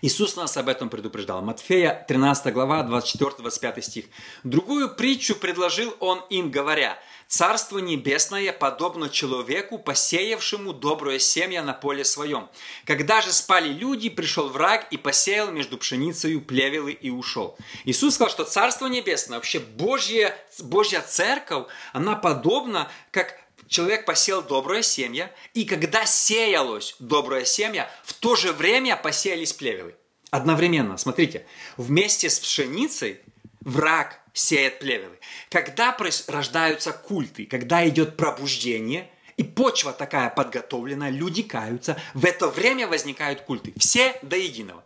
Иисус 0.01 0.35
нас 0.35 0.57
об 0.57 0.67
этом 0.67 0.89
предупреждал. 0.89 1.41
Матфея 1.41 2.05
13 2.07 2.53
глава, 2.53 2.83
24-25 2.83 3.81
стих. 3.81 4.05
Другую 4.43 4.93
притчу 4.93 5.35
предложил 5.35 5.95
он 6.01 6.21
им, 6.29 6.51
говоря, 6.51 6.99
Царство 7.29 7.77
небесное 7.77 8.51
подобно 8.51 9.07
человеку, 9.07 9.77
посеявшему 9.77 10.73
доброе 10.73 11.19
семя 11.19 11.61
на 11.61 11.73
поле 11.73 12.03
своем. 12.03 12.49
Когда 12.85 13.21
же 13.21 13.31
спали 13.31 13.69
люди, 13.69 14.09
пришел 14.09 14.49
враг 14.49 14.87
и 14.89 14.97
посеял 14.97 15.51
между 15.51 15.77
пшеницей 15.77 16.41
плевелы 16.41 16.91
и 16.91 17.11
ушел. 17.11 17.55
Иисус 17.85 18.15
сказал, 18.15 18.31
что 18.31 18.45
Царство 18.45 18.87
небесное, 18.87 19.37
вообще 19.37 19.59
Божья, 19.59 20.35
Божья 20.57 21.01
церковь, 21.01 21.67
она 21.93 22.15
подобна, 22.15 22.91
как 23.11 23.39
человек 23.67 24.05
посеял 24.05 24.41
доброе 24.41 24.81
семя, 24.81 25.31
и 25.53 25.65
когда 25.65 26.07
сеялось 26.07 26.95
доброе 26.97 27.45
семя, 27.45 27.91
в 28.05 28.13
то 28.13 28.35
же 28.35 28.53
время 28.53 28.95
посеялись 28.95 29.53
плевелы. 29.53 29.93
Одновременно, 30.31 30.97
смотрите, 30.97 31.45
вместе 31.77 32.27
с 32.27 32.39
пшеницей 32.39 33.19
враг 33.61 34.19
сеет 34.33 34.79
плевелы. 34.79 35.19
Когда 35.49 35.95
рождаются 36.27 36.91
культы, 36.91 37.45
когда 37.45 37.87
идет 37.87 38.17
пробуждение, 38.17 39.09
и 39.37 39.43
почва 39.43 39.93
такая 39.93 40.29
подготовлена, 40.29 41.09
люди 41.09 41.43
каются, 41.43 41.97
в 42.13 42.25
это 42.25 42.49
время 42.49 42.87
возникают 42.87 43.41
культы. 43.41 43.73
Все 43.77 44.19
до 44.21 44.35
единого. 44.35 44.83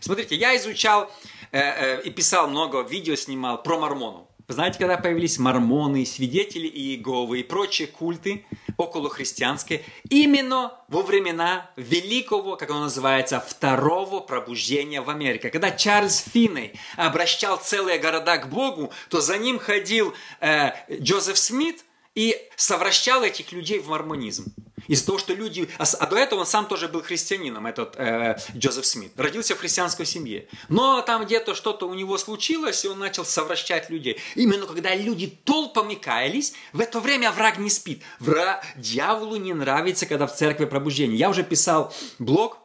Смотрите, 0.00 0.36
я 0.36 0.56
изучал 0.56 1.12
э, 1.52 1.60
э, 1.60 2.02
и 2.04 2.10
писал 2.10 2.48
много 2.48 2.80
видео, 2.80 3.14
снимал 3.14 3.62
про 3.62 3.78
мормонов. 3.78 4.29
Вы 4.50 4.54
знаете, 4.54 4.80
когда 4.80 4.98
появились 4.98 5.38
мормоны, 5.38 6.04
свидетели 6.04 6.66
Иеговы 6.66 7.38
и 7.38 7.42
прочие 7.44 7.86
культы 7.86 8.44
околохристианские, 8.76 9.84
именно 10.08 10.72
во 10.88 11.02
времена 11.02 11.70
великого, 11.76 12.56
как 12.56 12.68
оно 12.70 12.80
называется, 12.80 13.38
второго 13.38 14.18
пробуждения 14.18 15.02
в 15.02 15.08
Америке. 15.08 15.50
Когда 15.50 15.70
Чарльз 15.70 16.24
Финней 16.32 16.72
обращал 16.96 17.58
целые 17.58 18.00
города 18.00 18.38
к 18.38 18.48
Богу, 18.48 18.92
то 19.08 19.20
за 19.20 19.38
ним 19.38 19.60
ходил 19.60 20.14
э, 20.40 20.72
Джозеф 21.00 21.38
Смит 21.38 21.84
и 22.14 22.36
совращал 22.56 23.22
этих 23.22 23.52
людей 23.52 23.78
в 23.78 23.88
мормонизм. 23.88 24.52
Из-за 24.88 25.06
того, 25.06 25.18
что 25.18 25.34
люди... 25.34 25.68
А, 25.78 25.84
а 26.00 26.06
до 26.06 26.16
этого 26.16 26.40
он 26.40 26.46
сам 26.46 26.66
тоже 26.66 26.88
был 26.88 27.02
христианином, 27.02 27.66
этот 27.66 27.94
э, 27.96 28.38
Джозеф 28.56 28.84
Смит. 28.84 29.12
Родился 29.16 29.54
в 29.54 29.58
христианской 29.58 30.04
семье. 30.04 30.48
Но 30.68 31.00
там 31.02 31.24
где-то 31.24 31.54
что-то 31.54 31.86
у 31.86 31.94
него 31.94 32.18
случилось, 32.18 32.84
и 32.84 32.88
он 32.88 32.98
начал 32.98 33.24
совращать 33.24 33.90
людей. 33.90 34.18
Именно 34.34 34.66
когда 34.66 34.94
люди 34.94 35.28
толпами 35.28 35.94
каялись, 35.94 36.54
в 36.72 36.80
это 36.80 36.98
время 36.98 37.30
враг 37.30 37.58
не 37.58 37.70
спит. 37.70 38.02
Враг... 38.18 38.64
Дьяволу 38.76 39.36
не 39.36 39.54
нравится, 39.54 40.06
когда 40.06 40.26
в 40.26 40.34
церкви 40.34 40.64
пробуждение. 40.64 41.16
Я 41.16 41.30
уже 41.30 41.44
писал 41.44 41.94
блог, 42.18 42.58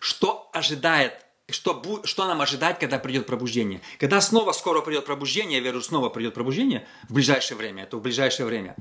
что 0.00 0.48
ожидает 0.52 1.27
что, 1.50 2.02
что 2.04 2.26
нам 2.26 2.40
ожидать, 2.40 2.78
когда 2.78 2.98
придет 2.98 3.26
пробуждение? 3.26 3.80
Когда 3.98 4.20
снова 4.20 4.52
скоро 4.52 4.80
придет 4.82 5.06
пробуждение, 5.06 5.58
я 5.58 5.64
верю, 5.64 5.80
снова 5.80 6.10
придет 6.10 6.34
пробуждение 6.34 6.86
в 7.08 7.14
ближайшее 7.14 7.56
время, 7.56 7.84
это 7.84 7.96
в 7.96 8.02
ближайшее 8.02 8.46
время, 8.46 8.76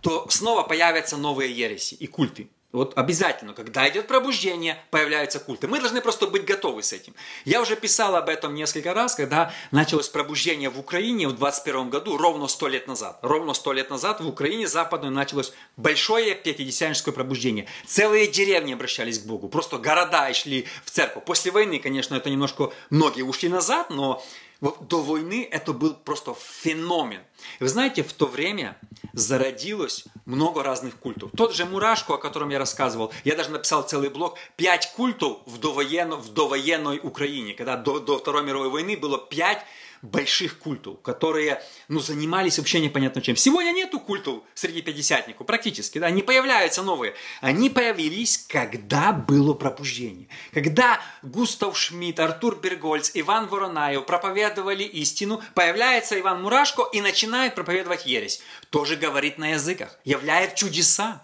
то 0.00 0.26
снова 0.28 0.62
появятся 0.62 1.16
новые 1.16 1.52
ереси 1.52 1.94
и 1.94 2.06
культы. 2.06 2.50
Вот 2.72 2.96
обязательно, 2.96 3.52
когда 3.52 3.88
идет 3.88 4.06
пробуждение, 4.06 4.80
появляются 4.90 5.40
культы. 5.40 5.66
Мы 5.66 5.80
должны 5.80 6.00
просто 6.00 6.28
быть 6.28 6.44
готовы 6.44 6.84
с 6.84 6.92
этим. 6.92 7.14
Я 7.44 7.60
уже 7.60 7.74
писал 7.74 8.14
об 8.14 8.28
этом 8.28 8.54
несколько 8.54 8.94
раз, 8.94 9.16
когда 9.16 9.52
началось 9.72 10.08
пробуждение 10.08 10.70
в 10.70 10.78
Украине 10.78 11.26
в 11.26 11.32
21 11.32 11.90
году, 11.90 12.16
ровно 12.16 12.46
сто 12.46 12.68
лет 12.68 12.86
назад. 12.86 13.18
Ровно 13.22 13.54
сто 13.54 13.72
лет 13.72 13.90
назад 13.90 14.20
в 14.20 14.28
Украине 14.28 14.68
западной 14.68 15.10
началось 15.10 15.52
большое 15.76 16.36
пятидесятническое 16.36 17.12
пробуждение. 17.12 17.66
Целые 17.86 18.28
деревни 18.28 18.72
обращались 18.72 19.18
к 19.18 19.26
Богу, 19.26 19.48
просто 19.48 19.78
города 19.78 20.32
шли 20.32 20.68
в 20.84 20.92
церковь. 20.92 21.24
После 21.24 21.50
войны, 21.50 21.80
конечно, 21.80 22.14
это 22.14 22.30
немножко 22.30 22.72
многие 22.88 23.22
ушли 23.22 23.48
назад, 23.48 23.90
но 23.90 24.22
до 24.60 25.02
войны 25.02 25.48
это 25.50 25.72
был 25.72 25.94
просто 25.94 26.34
феномен. 26.34 27.22
Вы 27.60 27.68
знаете, 27.68 28.02
в 28.02 28.12
то 28.12 28.26
время 28.26 28.76
зародилось 29.12 30.04
много 30.26 30.62
разных 30.62 30.96
культов. 30.96 31.30
Тот 31.36 31.54
же 31.54 31.64
Мурашко, 31.64 32.14
о 32.14 32.18
котором 32.18 32.50
я 32.50 32.58
рассказывал, 32.58 33.12
я 33.24 33.36
даже 33.36 33.50
написал 33.50 33.82
целый 33.82 34.10
блог, 34.10 34.36
пять 34.56 34.92
культов 34.92 35.38
в, 35.46 35.58
довоенно, 35.58 36.16
в 36.16 36.32
довоенной 36.32 37.00
Украине, 37.02 37.54
когда 37.54 37.76
до, 37.76 38.00
до 38.00 38.18
Второй 38.18 38.44
мировой 38.44 38.68
войны 38.68 38.96
было 38.96 39.18
пять 39.18 39.64
больших 40.02 40.58
культов, 40.58 41.02
которые 41.02 41.62
ну, 41.88 42.00
занимались 42.00 42.58
вообще 42.58 42.80
непонятно 42.80 43.20
чем. 43.20 43.36
Сегодня 43.36 43.72
нету 43.72 44.00
культов 44.00 44.42
среди 44.54 44.82
пятидесятников, 44.82 45.46
практически, 45.46 45.98
да, 45.98 46.10
не 46.10 46.22
появляются 46.22 46.82
новые. 46.82 47.14
Они 47.40 47.68
появились, 47.68 48.38
когда 48.48 49.12
было 49.12 49.52
пробуждение. 49.54 50.28
Когда 50.52 51.00
Густав 51.22 51.76
Шмидт, 51.76 52.18
Артур 52.18 52.56
Бергольц, 52.56 53.10
Иван 53.14 53.48
Воронаев 53.48 54.06
проповедовали 54.06 54.84
истину, 54.84 55.42
появляется 55.54 56.18
Иван 56.18 56.42
Мурашко 56.42 56.84
и 56.92 57.00
начинает 57.00 57.54
проповедовать 57.54 58.06
ересь. 58.06 58.42
Тоже 58.70 58.96
говорит 58.96 59.38
на 59.38 59.50
языках, 59.50 59.98
являет 60.04 60.54
чудеса. 60.54 61.22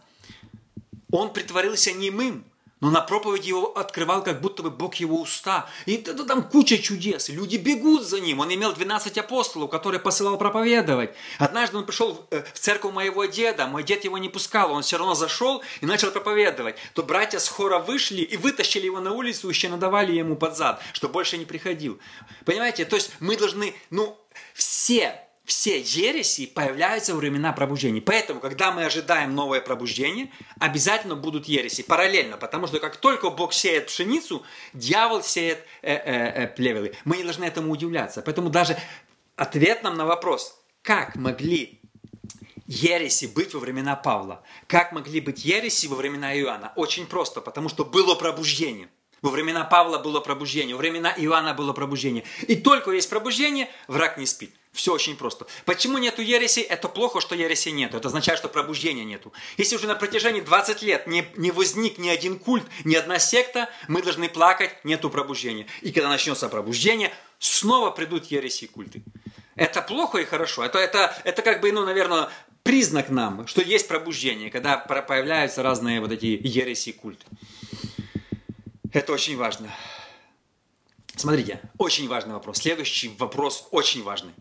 Он 1.10 1.32
притворился 1.32 1.92
немым, 1.92 2.44
но 2.80 2.90
на 2.90 3.00
проповеди 3.00 3.48
его 3.48 3.76
открывал, 3.76 4.22
как 4.22 4.40
будто 4.40 4.62
бы 4.62 4.70
Бог 4.70 4.96
его 4.96 5.20
уста. 5.20 5.68
И 5.86 5.94
это 5.94 6.24
там 6.24 6.42
куча 6.42 6.76
чудес. 6.78 7.30
Люди 7.30 7.56
бегут 7.56 8.02
за 8.02 8.20
ним. 8.20 8.40
Он 8.40 8.52
имел 8.52 8.74
12 8.74 9.16
апостолов, 9.16 9.70
которые 9.70 9.98
посылал 9.98 10.36
проповедовать. 10.36 11.14
Однажды 11.38 11.78
он 11.78 11.86
пришел 11.86 12.26
э, 12.30 12.42
в 12.52 12.58
церковь 12.58 12.92
моего 12.92 13.24
деда. 13.24 13.66
Мой 13.66 13.82
дед 13.82 14.04
его 14.04 14.18
не 14.18 14.28
пускал. 14.28 14.72
Он 14.72 14.82
все 14.82 14.98
равно 14.98 15.14
зашел 15.14 15.62
и 15.80 15.86
начал 15.86 16.10
проповедовать. 16.10 16.76
То 16.92 17.02
братья 17.02 17.38
с 17.38 17.48
хора 17.48 17.78
вышли 17.78 18.20
и 18.20 18.36
вытащили 18.36 18.84
его 18.84 19.00
на 19.00 19.12
улицу, 19.12 19.48
еще 19.48 19.70
надавали 19.70 20.12
ему 20.12 20.36
под 20.36 20.56
зад, 20.56 20.82
что 20.92 21.08
больше 21.08 21.38
не 21.38 21.46
приходил. 21.46 21.98
Понимаете? 22.44 22.84
То 22.84 22.96
есть 22.96 23.10
мы 23.20 23.36
должны, 23.36 23.74
ну, 23.88 24.18
все 24.52 25.25
все 25.46 25.80
ереси 25.80 26.46
появляются 26.46 27.14
во 27.14 27.20
времена 27.20 27.52
пробуждения. 27.52 28.02
Поэтому, 28.02 28.40
когда 28.40 28.72
мы 28.72 28.84
ожидаем 28.84 29.34
новое 29.34 29.60
пробуждение, 29.60 30.30
обязательно 30.58 31.14
будут 31.14 31.46
ереси 31.46 31.82
параллельно, 31.82 32.36
потому 32.36 32.66
что 32.66 32.80
как 32.80 32.96
только 32.96 33.30
Бог 33.30 33.52
сеет 33.52 33.86
пшеницу, 33.86 34.44
дьявол 34.74 35.22
сеет 35.22 35.60
э, 35.82 35.94
э, 35.94 36.44
э, 36.44 36.48
плевелы. 36.48 36.94
Мы 37.04 37.18
не 37.18 37.22
должны 37.22 37.44
этому 37.44 37.70
удивляться. 37.70 38.22
Поэтому 38.22 38.50
даже 38.50 38.76
ответ 39.36 39.84
нам 39.84 39.96
на 39.96 40.04
вопрос, 40.04 40.60
как 40.82 41.14
могли 41.14 41.80
ереси 42.66 43.26
быть 43.26 43.54
во 43.54 43.60
времена 43.60 43.94
Павла, 43.94 44.42
как 44.66 44.90
могли 44.90 45.20
быть 45.20 45.44
ереси 45.44 45.86
во 45.86 45.94
времена 45.94 46.36
Иоанна, 46.36 46.72
очень 46.74 47.06
просто, 47.06 47.40
потому 47.40 47.68
что 47.68 47.84
было 47.84 48.16
пробуждение. 48.16 48.88
Во 49.26 49.32
времена 49.32 49.64
Павла 49.64 49.98
было 49.98 50.20
пробуждение, 50.20 50.76
во 50.76 50.78
времена 50.78 51.12
Иоанна 51.16 51.52
было 51.52 51.72
пробуждение. 51.72 52.22
И 52.46 52.54
только 52.54 52.92
есть 52.92 53.10
пробуждение, 53.10 53.68
враг 53.88 54.18
не 54.18 54.24
спит. 54.24 54.54
Все 54.72 54.92
очень 54.92 55.16
просто. 55.16 55.48
Почему 55.64 55.98
нету 55.98 56.22
ереси? 56.22 56.60
Это 56.60 56.88
плохо, 56.88 57.20
что 57.20 57.34
ереси 57.34 57.70
нету. 57.70 57.96
Это 57.96 58.06
означает, 58.06 58.38
что 58.38 58.48
пробуждения 58.48 59.02
нету. 59.02 59.32
Если 59.56 59.74
уже 59.74 59.88
на 59.88 59.96
протяжении 59.96 60.40
20 60.40 60.80
лет 60.82 61.08
не, 61.08 61.26
не 61.34 61.50
возник 61.50 61.98
ни 61.98 62.08
один 62.08 62.38
культ, 62.38 62.66
ни 62.84 62.94
одна 62.94 63.18
секта, 63.18 63.68
мы 63.88 64.00
должны 64.00 64.28
плакать, 64.28 64.84
нету 64.84 65.10
пробуждения. 65.10 65.66
И 65.82 65.90
когда 65.90 66.08
начнется 66.08 66.48
пробуждение, 66.48 67.12
снова 67.40 67.90
придут 67.90 68.26
ереси 68.26 68.66
и 68.66 68.68
культы. 68.68 69.02
Это 69.56 69.82
плохо 69.82 70.18
и 70.18 70.24
хорошо. 70.24 70.62
Это, 70.62 70.78
это, 70.78 71.20
это 71.24 71.42
как 71.42 71.62
бы, 71.62 71.72
ну, 71.72 71.84
наверное, 71.84 72.28
признак 72.62 73.10
нам, 73.10 73.48
что 73.48 73.60
есть 73.60 73.88
пробуждение, 73.88 74.52
когда 74.52 74.76
появляются 74.76 75.64
разные 75.64 76.00
вот 76.00 76.12
эти 76.12 76.26
ереси 76.26 76.90
и 76.90 76.92
культы. 76.92 77.26
Это 78.92 79.12
очень 79.12 79.36
важно. 79.36 79.70
Смотрите, 81.14 81.60
очень 81.78 82.08
важный 82.08 82.34
вопрос. 82.34 82.58
Следующий 82.58 83.08
вопрос 83.08 83.68
очень 83.70 84.02
важный. 84.02 84.32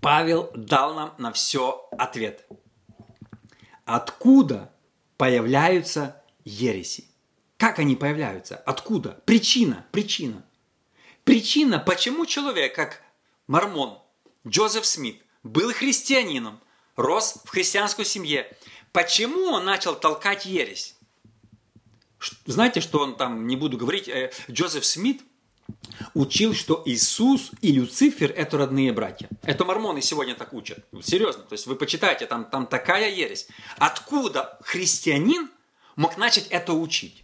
Павел 0.00 0.50
дал 0.54 0.94
нам 0.94 1.14
на 1.18 1.32
все 1.32 1.88
ответ. 1.98 2.46
Откуда 3.84 4.72
появляются 5.16 6.22
ереси? 6.44 7.04
Как 7.56 7.78
они 7.78 7.94
появляются? 7.96 8.56
Откуда? 8.56 9.20
Причина, 9.24 9.86
причина. 9.92 10.44
Причина, 11.24 11.78
почему 11.78 12.26
человек, 12.26 12.74
как 12.74 13.02
мормон 13.46 13.98
Джозеф 14.46 14.86
Смит, 14.86 15.22
был 15.44 15.72
христианином, 15.72 16.60
рос 16.96 17.40
в 17.44 17.48
христианской 17.48 18.04
семье, 18.04 18.56
почему 18.92 19.52
он 19.52 19.64
начал 19.64 19.94
толкать 19.94 20.46
ересь? 20.46 20.96
Знаете, 22.46 22.80
что 22.80 23.00
он 23.00 23.16
там, 23.16 23.46
не 23.46 23.56
буду 23.56 23.76
говорить, 23.76 24.08
э, 24.08 24.32
Джозеф 24.50 24.84
Смит 24.84 25.22
учил, 26.14 26.54
что 26.54 26.82
Иисус 26.84 27.50
и 27.60 27.72
Люцифер– 27.72 28.32
это 28.36 28.58
родные 28.58 28.92
братья. 28.92 29.28
Это 29.42 29.64
мормоны 29.64 30.02
сегодня 30.02 30.34
так 30.34 30.52
учат. 30.52 30.84
Серьезно. 31.02 31.42
То 31.42 31.54
есть 31.54 31.66
вы 31.66 31.76
почитайте, 31.76 32.26
там, 32.26 32.44
там 32.44 32.66
такая 32.66 33.10
ересь. 33.10 33.48
Откуда 33.78 34.58
христианин 34.62 35.50
мог 35.96 36.16
начать 36.16 36.46
это 36.48 36.72
учить? 36.74 37.22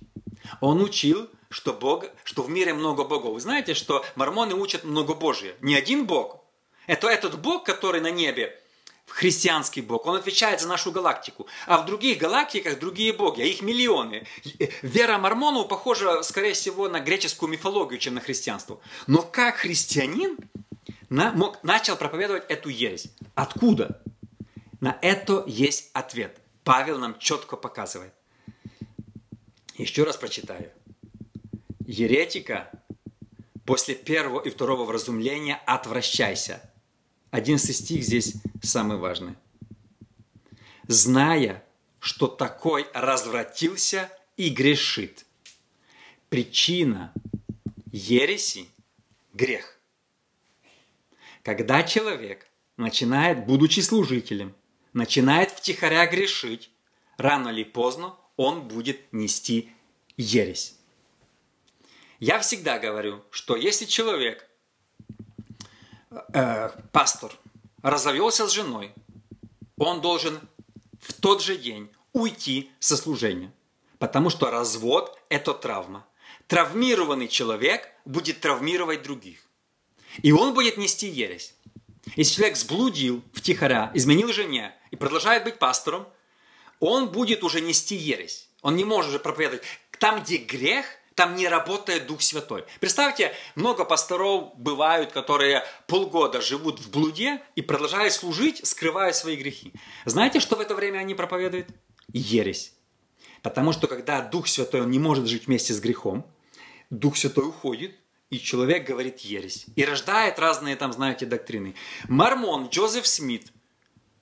Он 0.60 0.80
учил, 0.82 1.28
что, 1.50 1.72
Бог, 1.72 2.04
что 2.24 2.42
в 2.42 2.50
мире 2.50 2.74
много 2.74 3.04
богов. 3.04 3.34
Вы 3.34 3.40
знаете, 3.40 3.74
что 3.74 4.04
мормоны 4.16 4.54
учат 4.54 4.84
много 4.84 5.14
Божие. 5.14 5.54
Не 5.60 5.74
один 5.74 6.06
Бог. 6.06 6.44
Это 6.86 7.08
этот 7.08 7.38
Бог, 7.40 7.64
который 7.64 8.00
на 8.00 8.10
небе, 8.10 8.58
христианский 9.10 9.80
бог, 9.80 10.06
он 10.06 10.16
отвечает 10.16 10.60
за 10.60 10.68
нашу 10.68 10.92
галактику. 10.92 11.46
А 11.66 11.82
в 11.82 11.86
других 11.86 12.18
галактиках 12.18 12.78
другие 12.78 13.12
боги, 13.12 13.42
а 13.42 13.44
их 13.44 13.62
миллионы. 13.62 14.26
Вера 14.82 15.18
мормонов 15.18 15.68
похожа, 15.68 16.22
скорее 16.22 16.52
всего, 16.52 16.88
на 16.88 17.00
греческую 17.00 17.50
мифологию, 17.50 17.98
чем 17.98 18.14
на 18.14 18.20
христианство. 18.20 18.80
Но 19.06 19.22
как 19.22 19.56
христианин 19.56 20.38
на, 21.08 21.32
мог, 21.32 21.62
начал 21.62 21.96
проповедовать 21.96 22.44
эту 22.48 22.68
ересь? 22.68 23.08
Откуда? 23.34 24.02
На 24.80 24.98
это 25.02 25.44
есть 25.46 25.90
ответ. 25.92 26.38
Павел 26.64 26.98
нам 26.98 27.18
четко 27.18 27.56
показывает. 27.56 28.12
Еще 29.76 30.04
раз 30.04 30.16
прочитаю. 30.16 30.70
Еретика 31.86 32.70
после 33.64 33.94
первого 33.94 34.40
и 34.40 34.50
второго 34.50 34.84
вразумления 34.84 35.60
отвращайся. 35.66 36.70
Одиннадцатый 37.30 37.74
стих 37.74 38.02
здесь 38.02 38.34
самый 38.62 38.96
важный. 38.96 39.34
Зная, 40.86 41.64
что 42.00 42.26
такой 42.26 42.86
развратился 42.94 44.10
и 44.36 44.48
грешит. 44.48 45.26
Причина 46.30 47.12
ереси– 47.92 48.68
грех. 49.34 49.78
Когда 51.42 51.82
человек 51.82 52.46
начинает, 52.76 53.46
будучи 53.46 53.80
служителем, 53.80 54.54
начинает 54.92 55.50
втихаря 55.50 56.06
грешить, 56.06 56.70
рано 57.18 57.50
или 57.50 57.64
поздно 57.64 58.14
он 58.36 58.68
будет 58.68 59.12
нести 59.12 59.70
ересь. 60.16 60.76
Я 62.20 62.38
всегда 62.40 62.78
говорю, 62.78 63.22
что 63.30 63.54
если 63.54 63.84
человек 63.84 64.47
э, 66.10 66.70
пастор 66.92 67.32
разовелся 67.82 68.48
с 68.48 68.52
женой, 68.52 68.92
он 69.76 70.00
должен 70.00 70.40
в 71.00 71.12
тот 71.14 71.42
же 71.42 71.56
день 71.56 71.90
уйти 72.12 72.70
со 72.80 72.96
служения. 72.96 73.52
Потому 73.98 74.30
что 74.30 74.50
развод– 74.50 75.18
это 75.28 75.54
травма. 75.54 76.06
Травмированный 76.46 77.28
человек 77.28 77.88
будет 78.04 78.40
травмировать 78.40 79.02
других. 79.02 79.40
И 80.22 80.32
он 80.32 80.54
будет 80.54 80.76
нести 80.76 81.08
ересь. 81.08 81.54
Если 82.16 82.36
человек 82.36 82.56
сблудил 82.56 83.22
втихаря, 83.34 83.90
изменил 83.94 84.32
жене 84.32 84.74
и 84.90 84.96
продолжает 84.96 85.44
быть 85.44 85.58
пастором, 85.58 86.06
он 86.80 87.08
будет 87.08 87.42
уже 87.42 87.60
нести 87.60 87.96
ересь. 87.96 88.48
Он 88.62 88.76
не 88.76 88.84
может 88.84 89.10
уже 89.10 89.18
проповедовать. 89.18 89.62
Там, 89.98 90.22
где 90.22 90.38
грех, 90.38 90.86
там 91.18 91.34
не 91.34 91.48
работает 91.48 92.06
Дух 92.06 92.22
Святой. 92.22 92.64
Представьте, 92.78 93.34
много 93.56 93.84
пасторов 93.84 94.52
бывают, 94.56 95.10
которые 95.10 95.64
полгода 95.88 96.40
живут 96.40 96.78
в 96.78 96.92
блуде 96.92 97.42
и 97.56 97.60
продолжают 97.60 98.12
служить, 98.12 98.64
скрывая 98.64 99.12
свои 99.12 99.34
грехи. 99.34 99.72
Знаете, 100.04 100.38
что 100.38 100.54
в 100.54 100.60
это 100.60 100.76
время 100.76 100.98
они 100.98 101.16
проповедуют? 101.16 101.66
Ересь. 102.12 102.72
Потому 103.42 103.72
что 103.72 103.88
когда 103.88 104.20
Дух 104.20 104.46
Святой, 104.46 104.82
он 104.82 104.92
не 104.92 105.00
может 105.00 105.26
жить 105.26 105.48
вместе 105.48 105.74
с 105.74 105.80
грехом, 105.80 106.24
Дух 106.88 107.16
Святой 107.16 107.48
уходит, 107.48 107.96
и 108.30 108.38
человек 108.38 108.86
говорит 108.86 109.18
ересь. 109.18 109.66
И 109.74 109.84
рождает 109.84 110.38
разные 110.38 110.76
там, 110.76 110.92
знаете, 110.92 111.26
доктрины. 111.26 111.74
Мормон 112.06 112.68
Джозеф 112.68 113.08
Смит 113.08 113.52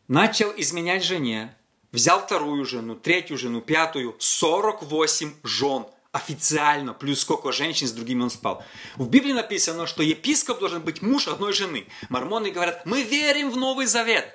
начал 0.08 0.50
изменять 0.56 1.04
жене, 1.04 1.54
взял 1.92 2.24
вторую 2.24 2.64
жену, 2.64 2.94
третью 2.94 3.36
жену, 3.36 3.60
пятую, 3.60 4.16
48 4.18 5.34
жен– 5.44 5.84
официально, 6.16 6.92
плюс 6.94 7.20
сколько 7.20 7.52
женщин 7.52 7.86
с 7.86 7.92
другими 7.92 8.22
он 8.22 8.30
спал. 8.30 8.64
В 8.96 9.08
Библии 9.08 9.32
написано, 9.32 9.86
что 9.86 10.02
епископ 10.02 10.58
должен 10.58 10.80
быть 10.82 11.02
муж 11.02 11.28
одной 11.28 11.52
жены. 11.52 11.86
Мормоны 12.08 12.50
говорят, 12.50 12.86
мы 12.86 13.02
верим 13.02 13.50
в 13.50 13.56
Новый 13.56 13.86
Завет. 13.86 14.34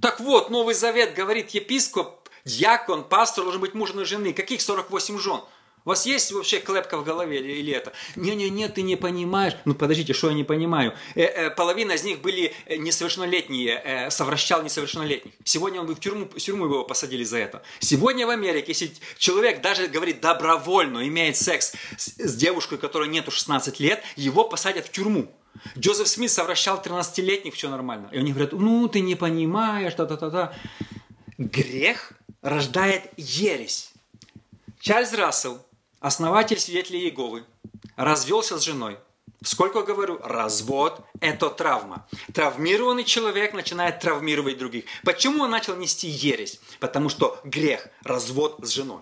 Так 0.00 0.20
вот, 0.20 0.50
Новый 0.50 0.74
Завет 0.74 1.14
говорит, 1.14 1.50
епископ, 1.50 2.28
дьякон, 2.44 3.04
пастор 3.04 3.44
должен 3.44 3.60
быть 3.60 3.74
муж 3.74 3.90
одной 3.90 4.06
жены. 4.06 4.32
Каких 4.32 4.60
48 4.60 5.18
жен? 5.18 5.40
У 5.84 5.90
вас 5.90 6.06
есть 6.06 6.32
вообще 6.32 6.60
клепка 6.60 6.96
в 6.96 7.04
голове 7.04 7.40
или, 7.40 7.52
или 7.52 7.72
это? 7.74 7.92
Не-не-не, 8.16 8.68
ты 8.68 8.80
не 8.80 8.96
понимаешь. 8.96 9.52
Ну, 9.66 9.74
подождите, 9.74 10.14
что 10.14 10.28
я 10.28 10.34
не 10.34 10.44
понимаю? 10.44 10.94
Э, 11.14 11.24
э, 11.24 11.50
половина 11.50 11.92
из 11.92 12.04
них 12.04 12.22
были 12.22 12.54
э, 12.64 12.76
несовершеннолетние, 12.76 13.82
э, 13.84 14.10
совращал 14.10 14.62
несовершеннолетних. 14.62 15.34
Сегодня 15.44 15.80
он 15.80 15.86
бы 15.86 15.94
в 15.94 16.00
тюрьму, 16.00 16.24
в 16.24 16.38
тюрьму 16.38 16.64
его 16.64 16.84
посадили 16.84 17.22
за 17.22 17.36
это. 17.36 17.62
Сегодня 17.80 18.26
в 18.26 18.30
Америке, 18.30 18.68
если 18.68 18.92
человек 19.18 19.60
даже 19.60 19.86
говорит 19.88 20.22
добровольно, 20.22 21.06
имеет 21.06 21.36
секс 21.36 21.74
с, 21.98 22.14
с 22.16 22.34
девушкой, 22.34 22.78
которой 22.78 23.10
нету 23.10 23.30
16 23.30 23.78
лет, 23.78 24.02
его 24.16 24.44
посадят 24.44 24.86
в 24.86 24.90
тюрьму. 24.90 25.30
Джозеф 25.78 26.08
Смит 26.08 26.30
совращал 26.30 26.80
13-летних, 26.80 27.52
все 27.52 27.68
нормально. 27.68 28.08
И 28.10 28.16
они 28.16 28.32
говорят, 28.32 28.52
ну, 28.52 28.88
ты 28.88 29.00
не 29.00 29.16
понимаешь, 29.16 29.92
та-та-та-та. 29.92 30.54
Грех 31.36 32.14
рождает 32.40 33.10
ересь. 33.18 33.90
Чарльз 34.80 35.12
Рассел 35.12 35.60
основатель 36.04 36.58
свидетелей 36.58 37.00
Иеговы, 37.00 37.44
развелся 37.96 38.58
с 38.58 38.62
женой. 38.62 38.98
Сколько 39.42 39.82
говорю, 39.82 40.20
развод– 40.22 41.00
это 41.20 41.48
травма. 41.48 42.06
Травмированный 42.34 43.04
человек 43.04 43.54
начинает 43.54 44.00
травмировать 44.00 44.58
других. 44.58 44.84
Почему 45.02 45.44
он 45.44 45.50
начал 45.50 45.76
нести 45.76 46.06
ересь? 46.06 46.60
Потому 46.78 47.08
что 47.08 47.40
грех, 47.44 47.88
развод 48.02 48.58
с 48.62 48.70
женой. 48.70 49.00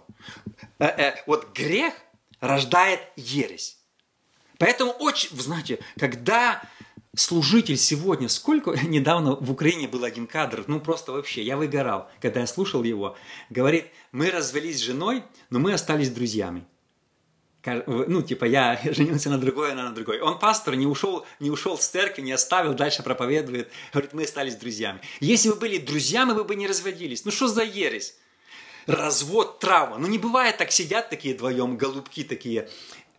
Э 0.78 0.86
-э, 0.86 1.14
вот 1.26 1.52
грех 1.52 1.94
рождает 2.40 3.00
ересь. 3.16 3.78
Поэтому 4.58 4.92
очень, 4.92 5.36
знаете, 5.40 5.80
когда 5.98 6.62
служитель 7.16 7.78
сегодня, 7.78 8.28
сколько 8.28 8.70
недавно 8.86 9.34
в 9.34 9.50
Украине 9.50 9.88
был 9.88 10.04
один 10.04 10.28
кадр, 10.28 10.64
ну 10.68 10.78
просто 10.78 11.10
вообще, 11.10 11.42
я 11.42 11.56
выгорал, 11.56 12.08
когда 12.20 12.40
я 12.40 12.46
слушал 12.46 12.84
его, 12.84 13.16
говорит, 13.50 13.86
мы 14.12 14.30
развелись 14.30 14.78
с 14.78 14.84
женой, 14.84 15.24
но 15.50 15.58
мы 15.58 15.72
остались 15.72 16.10
друзьями 16.10 16.64
ну, 17.64 18.22
типа, 18.22 18.44
я 18.44 18.80
женился 18.84 19.30
на 19.30 19.38
другой, 19.38 19.72
она 19.72 19.84
на 19.84 19.94
другой. 19.94 20.20
Он 20.20 20.38
пастор, 20.38 20.74
не 20.74 20.86
ушел, 20.86 21.24
не 21.40 21.50
ушел 21.50 21.78
с 21.78 21.86
церкви, 21.86 22.22
не 22.22 22.32
оставил, 22.32 22.74
дальше 22.74 23.02
проповедует. 23.02 23.70
Говорит, 23.92 24.12
мы 24.12 24.26
стали 24.26 24.50
друзьями. 24.50 25.00
Если 25.20 25.48
бы 25.48 25.56
были 25.56 25.78
друзьями, 25.78 26.32
вы 26.32 26.44
бы 26.44 26.56
не 26.56 26.66
разводились. 26.66 27.24
Ну, 27.24 27.30
что 27.30 27.48
за 27.48 27.62
ересь? 27.62 28.16
Развод, 28.86 29.60
травма. 29.60 29.98
Ну, 29.98 30.08
не 30.08 30.18
бывает 30.18 30.56
так, 30.56 30.72
сидят 30.72 31.08
такие 31.08 31.34
вдвоем, 31.34 31.76
голубки 31.76 32.24
такие. 32.24 32.68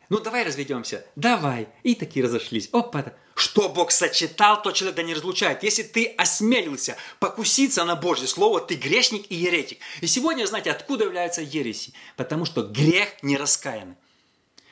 Ну, 0.10 0.20
давай 0.20 0.44
разведемся. 0.44 1.06
Давай. 1.16 1.70
И 1.84 1.96
такие 1.96 2.26
разошлись. 2.26 2.70
Опа. 2.72 3.14
Что 3.36 3.70
Бог 3.70 3.90
сочетал, 3.92 4.62
то 4.62 4.72
человек 4.72 4.98
да 4.98 5.04
не 5.04 5.16
разлучает. 5.16 5.64
Если 5.64 5.82
ты 5.82 6.06
осмелился 6.18 6.98
покуситься 7.20 7.84
на 7.84 7.96
Божье 7.96 8.28
Слово, 8.28 8.60
ты 8.60 8.76
грешник 8.76 9.26
и 9.32 9.36
еретик. 9.36 9.80
И 10.02 10.08
сегодня, 10.08 10.46
знаете, 10.46 10.70
откуда 10.70 11.06
являются 11.06 11.42
ереси? 11.42 11.94
Потому 12.16 12.46
что 12.46 12.62
грех 12.62 13.24
не 13.24 13.38
раскаянный. 13.38 13.96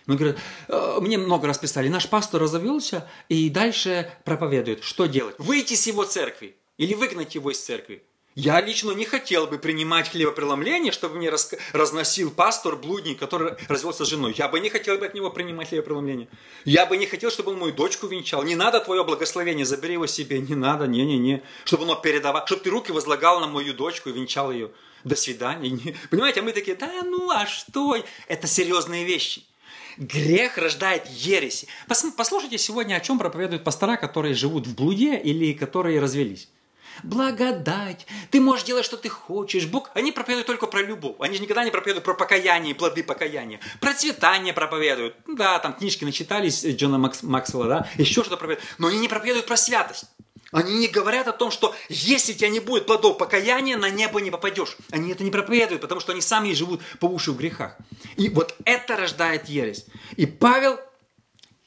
Мы 0.08 0.16
говорим, 0.16 0.38
«Э, 0.68 0.98
мне 1.02 1.18
много 1.18 1.48
раз 1.48 1.58
писали, 1.58 1.88
наш 1.88 2.10
пастор 2.10 2.42
разовелся 2.42 3.10
и 3.30 3.50
дальше 3.50 4.12
проповедует. 4.26 4.84
Что 4.84 5.06
делать? 5.06 5.36
Выйти 5.38 5.76
с 5.76 5.88
его 5.88 6.04
церкви 6.04 6.56
или 6.78 6.94
выгнать 6.94 7.36
его 7.36 7.52
из 7.52 7.60
церкви. 7.60 8.04
Я 8.34 8.62
лично 8.62 8.92
не 8.92 9.04
хотел 9.04 9.46
бы 9.46 9.60
принимать 9.60 10.10
хлебопреломление, 10.10 10.94
чтобы 10.94 11.16
мне 11.16 11.30
рас... 11.30 11.54
разносил 11.74 12.32
пастор, 12.32 12.78
блудник, 12.78 13.20
который 13.20 13.56
развелся 13.68 14.06
с 14.06 14.08
женой. 14.08 14.34
Я 14.38 14.48
бы 14.48 14.62
не 14.62 14.70
хотел 14.70 14.98
бы 14.98 15.06
от 15.06 15.14
него 15.14 15.30
принимать 15.30 15.68
хлебопреломление. 15.68 16.30
Я 16.64 16.86
бы 16.86 16.96
не 16.96 17.08
хотел, 17.08 17.30
чтобы 17.30 17.52
он 17.52 17.60
мою 17.60 17.74
дочку 17.74 18.08
венчал. 18.08 18.44
Не 18.44 18.56
надо 18.56 18.80
твое 18.80 19.04
благословение, 19.04 19.66
забери 19.66 19.94
его 19.94 20.08
себе. 20.08 20.40
Не 20.40 20.56
надо, 20.56 20.88
не-не-не. 20.88 21.44
Чтобы 21.66 21.84
оно 21.84 21.96
передавал, 21.96 22.48
чтобы 22.48 22.62
ты 22.62 22.70
руки 22.70 22.94
возлагал 22.94 23.42
на 23.42 23.48
мою 23.48 23.74
дочку 23.74 24.10
и 24.10 24.14
венчал 24.14 24.52
ее. 24.52 24.72
До 25.04 25.18
свидания. 25.18 25.96
Понимаете, 26.10 26.40
а 26.40 26.44
мы 26.44 26.54
такие, 26.54 26.78
да 26.78 26.90
ну 27.04 27.32
а 27.32 27.46
что? 27.46 27.98
Это 28.30 28.48
серьезные 28.48 29.04
вещи. 29.04 29.44
Грех 29.98 30.58
рождает 30.58 31.08
ереси. 31.08 31.68
Послушайте 32.18 32.58
сегодня, 32.58 32.96
о 32.96 33.00
чем 33.00 33.20
проповедуют 33.20 33.64
пастора, 33.64 33.98
которые 33.98 34.34
живут 34.34 34.68
в 34.68 34.76
блуде 34.76 35.18
или 35.18 35.54
которые 35.54 36.00
развелись 36.00 36.50
благодать, 37.04 38.06
ты 38.30 38.40
можешь 38.40 38.66
делать, 38.66 38.86
что 38.86 38.98
ты 38.98 39.10
хочешь. 39.10 39.66
Бог, 39.66 39.92
они 39.94 40.12
проповедуют 40.12 40.48
только 40.48 40.68
про 40.68 40.82
любовь. 40.82 41.16
Они 41.20 41.36
же 41.36 41.42
никогда 41.42 41.64
не 41.64 41.72
проповедуют 41.72 42.06
про 42.06 42.14
покаяние 42.14 42.74
и 42.74 42.78
плоды 42.78 43.04
покаяния. 43.04 43.60
Процветание 43.80 44.54
проповедуют. 44.54 45.16
Да, 45.28 45.60
там 45.60 45.74
книжки 45.74 46.04
начитались 46.04 46.66
Джона 46.66 46.98
Макс, 46.98 47.24
Максвелла, 47.24 47.68
да, 47.68 47.88
еще 47.98 48.22
что-то 48.22 48.38
проповедуют. 48.38 48.68
Но 48.78 48.88
они 48.88 49.00
не 49.00 49.08
проповедуют 49.08 49.48
про 49.48 49.58
святость. 49.58 50.06
Они 50.52 50.78
не 50.78 50.88
говорят 50.88 51.28
о 51.28 51.34
том, 51.34 51.50
что 51.50 51.74
если 51.90 52.34
тебя 52.34 52.50
не 52.50 52.60
будет 52.60 52.86
плодов 52.86 53.18
покаяния, 53.18 53.78
на 53.78 53.90
небо 53.90 54.20
не 54.20 54.32
попадешь. 54.32 54.78
Они 54.92 55.12
это 55.12 55.24
не 55.24 55.32
проповедуют, 55.32 55.82
потому 55.82 56.02
что 56.02 56.12
они 56.12 56.22
сами 56.22 56.54
живут 56.54 56.82
по 57.00 57.06
уши 57.06 57.32
в 57.32 57.38
грехах. 57.38 57.78
И 58.18 58.28
вот 58.30 58.56
это 58.66 58.98
рождает 58.98 59.48
ересь. 59.48 59.86
И 60.18 60.26
Павел 60.26 60.80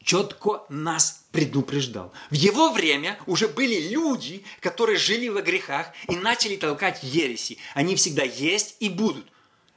четко 0.03 0.65
нас 0.69 1.25
предупреждал. 1.33 2.13
В 2.31 2.35
его 2.35 2.71
время 2.71 3.19
уже 3.27 3.49
были 3.49 3.89
люди, 3.89 4.45
которые 4.61 4.99
жили 4.99 5.29
во 5.29 5.41
грехах 5.41 5.89
и 6.09 6.17
начали 6.17 6.57
толкать 6.57 7.03
ереси. 7.03 7.59
Они 7.75 7.97
всегда 7.97 8.23
есть 8.23 8.77
и 8.81 8.91
будут. 8.91 9.27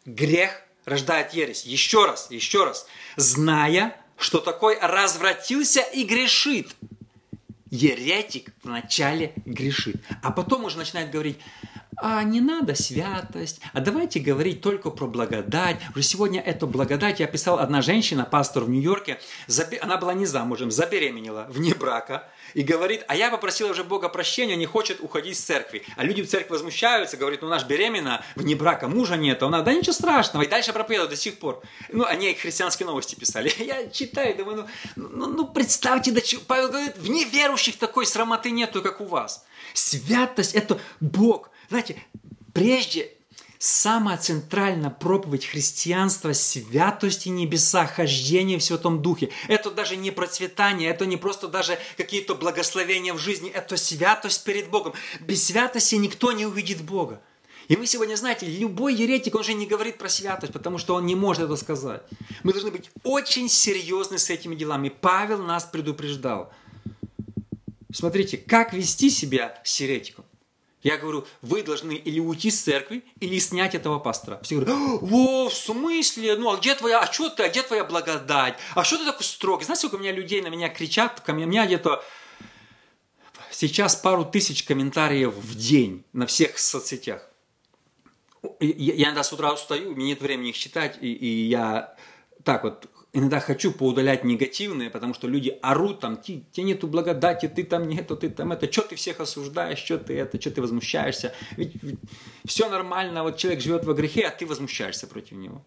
Грех 0.06 0.62
рождает 0.86 1.34
ересь. 1.34 1.63
Еще 1.63 2.06
раз, 2.06 2.28
еще 2.30 2.65
раз. 2.65 2.88
Зная, 3.15 4.00
что 4.17 4.39
такой 4.39 4.78
развратился 4.80 5.82
и 5.82 6.04
грешит. 6.04 6.76
Еретик 7.72 8.54
вначале 8.64 9.34
грешит, 9.46 10.04
а 10.22 10.32
потом 10.32 10.66
уже 10.66 10.78
начинает 10.78 11.12
говорить, 11.12 11.38
а 11.98 12.24
не 12.24 12.42
надо 12.42 12.76
святость, 12.76 13.60
а 13.74 13.82
давайте 13.82 14.20
говорить 14.20 14.62
только 14.62 14.92
про 14.92 15.08
благодать. 15.08 15.78
Уже 15.96 16.04
сегодня 16.04 16.40
эту 16.40 16.68
благодать 16.68 17.20
я 17.20 17.28
писал 17.28 17.60
одна 17.60 17.82
женщина, 17.82 18.24
пастор 18.24 18.64
в 18.64 18.70
Нью-Йорке, 18.70 19.20
она 19.82 19.98
была 19.98 20.14
не 20.14 20.28
замужем, 20.28 20.70
забеременела 20.70 21.48
вне 21.50 21.74
брака, 21.74 22.30
и 22.54 22.62
говорит, 22.62 23.04
а 23.08 23.16
я 23.16 23.32
попросила 23.32 23.72
уже 23.72 23.84
Бога 23.84 24.10
прощения, 24.10 24.56
не 24.56 24.68
хочет 24.68 25.02
уходить 25.02 25.38
с 25.38 25.42
церкви. 25.42 25.84
А 25.96 26.04
люди 26.04 26.22
в 26.22 26.30
церкви 26.30 26.52
возмущаются, 26.52 27.18
говорят, 27.18 27.42
ну 27.42 27.50
наш 27.50 27.66
беременна, 27.66 28.24
вне 28.36 28.56
брака, 28.56 28.88
мужа 28.88 29.18
нет, 29.18 29.42
а 29.42 29.48
она, 29.48 29.62
да 29.62 29.74
ничего 29.74 29.94
страшного, 29.94 30.44
и 30.44 30.48
дальше 30.48 30.74
проповедует 30.74 31.10
до 31.10 31.18
сих 31.18 31.40
пор. 31.40 31.62
Ну, 31.92 32.06
они 32.06 32.34
христианские 32.36 32.86
новости 32.86 33.16
писали. 33.16 33.52
Я 33.60 33.90
читаю, 33.90 34.36
думаю, 34.38 34.68
ну, 34.96 35.10
ну, 35.10 35.28
ну 35.28 35.48
представьте, 35.48 36.12
да, 36.12 36.22
Павел 36.48 36.70
говорит, 36.70 36.96
в 36.98 37.10
неверующих 37.10 37.78
такой 37.78 38.06
срамоты 38.06 38.52
нету, 38.52 38.84
как 38.84 39.02
у 39.02 39.06
вас. 39.06 39.46
Святость– 39.74 40.54
это 40.56 40.80
Бог– 41.00 41.50
знаете, 41.70 42.02
прежде 42.54 43.12
самая 43.60 44.18
центральная 44.18 44.90
проповедь 44.90 45.46
христианства– 45.46 46.32
святости 46.34 47.30
небеса, 47.30 47.86
хождение 47.86 48.60
в 48.60 48.64
Святом 48.64 49.02
Духе. 49.02 49.30
Это 49.48 49.72
даже 49.72 49.96
не 49.96 50.12
процветание, 50.12 50.90
это 50.90 51.06
не 51.06 51.18
просто 51.18 51.48
даже 51.48 51.78
какие-то 51.98 52.36
благословения 52.36 53.14
в 53.14 53.20
жизни, 53.20 53.50
это 53.50 53.78
святость 53.78 54.44
перед 54.44 54.70
Богом. 54.70 54.94
Без 55.22 55.44
святости 55.46 55.96
никто 55.96 56.32
не 56.32 56.46
увидит 56.46 56.82
Бога. 56.82 57.22
И 57.68 57.76
вы 57.76 57.86
сегодня 57.86 58.16
знаете, 58.16 58.46
любой 58.46 58.96
еретик, 58.96 59.36
он 59.36 59.44
же 59.44 59.54
не 59.54 59.66
говорит 59.66 59.98
про 59.98 60.08
святость, 60.08 60.54
потому 60.54 60.78
что 60.78 60.96
он 60.96 61.06
не 61.06 61.16
может 61.16 61.44
это 61.44 61.56
сказать. 61.58 62.02
Мы 62.44 62.54
должны 62.54 62.72
быть 62.72 62.90
очень 63.04 63.50
серьезны 63.50 64.18
с 64.18 64.30
этими 64.30 64.56
делами. 64.56 64.88
Павел 64.88 65.44
нас 65.44 65.66
предупреждал. 65.66 66.54
Смотрите, 67.94 68.38
как 68.38 68.72
вести 68.72 69.10
себя 69.10 69.60
с 69.66 69.82
еретиком. 69.82 70.24
Я 70.88 70.97
говорю, 70.97 71.28
вы 71.41 71.63
должны 71.63 71.95
или 71.95 72.21
уйти 72.21 72.50
с 72.50 72.62
церкви, 72.62 73.04
или 73.19 73.38
снять 73.39 73.76
этого 73.76 74.00
пастора. 74.00 74.39
Все 74.41 74.56
говорят, 74.56 74.78
о, 75.02 75.50
в 75.50 75.54
смысле? 75.54 76.38
Ну, 76.38 76.50
а 76.50 76.56
где 76.56 76.76
твоя, 76.76 77.02
а 77.02 77.12
что 77.12 77.30
ты, 77.30 77.43
а 77.43 77.50
где 77.50 77.62
твоя 77.62 77.84
благодать? 77.84 78.58
А 78.73 78.86
что 78.86 78.97
ты 78.97 79.04
такой 79.04 79.26
строгий? 79.26 79.65
Знаете, 79.65 79.82
сколько 79.82 79.95
у 79.95 80.00
меня 80.00 80.13
людей 80.13 80.41
на 80.41 80.47
меня 80.47 80.69
кричат? 80.69 81.19
Ко 81.19 81.34
мне, 81.34 81.43
у 81.43 81.50
меня 81.50 81.65
где-то 81.65 82.02
сейчас 83.52 83.97
пару 83.97 84.23
тысяч 84.23 84.63
комментариев 84.63 85.34
в 85.34 85.58
день 85.58 86.06
на 86.13 86.26
всех 86.26 86.58
соцсетях. 86.58 87.28
Я 88.62 89.08
иногда 89.08 89.23
с 89.23 89.34
утра 89.34 89.52
устаю, 89.52 89.91
у 89.91 89.93
меня 89.93 90.08
нет 90.08 90.21
времени 90.21 90.52
их 90.52 90.58
читать, 90.58 90.97
и, 91.02 91.12
и 91.12 91.50
я 91.50 91.97
так 92.45 92.63
вот 92.63 92.88
иногда 93.18 93.40
хочу 93.40 93.72
поудалять 93.72 94.24
негативные, 94.24 94.92
потому 94.92 95.14
что 95.16 95.28
люди 95.28 95.58
орут 95.62 96.00
там, 96.02 96.22
тебе 96.22 96.64
нету 96.64 96.88
благодати, 96.88 97.48
ты 97.48 97.64
там 97.64 97.88
нету, 97.88 98.16
ты 98.16 98.30
там 98.30 98.52
это, 98.52 98.72
что 98.72 98.84
ты 98.84 98.96
всех 98.96 99.20
осуждаешь, 99.20 99.80
что 99.80 99.98
ты 99.98 100.14
это, 100.20 100.40
что 100.40 100.52
ты 100.52 100.62
возмущаешься. 100.62 101.34
Ведь, 101.56 101.74
ведь 101.82 102.00
все 102.46 102.70
нормально, 102.70 103.24
вот 103.24 103.38
человек 103.38 103.62
живет 103.62 103.86
во 103.86 103.94
грехе, 103.94 104.28
а 104.28 104.32
ты 104.32 104.46
возмущаешься 104.46 105.08
против 105.08 105.38
него. 105.38 105.66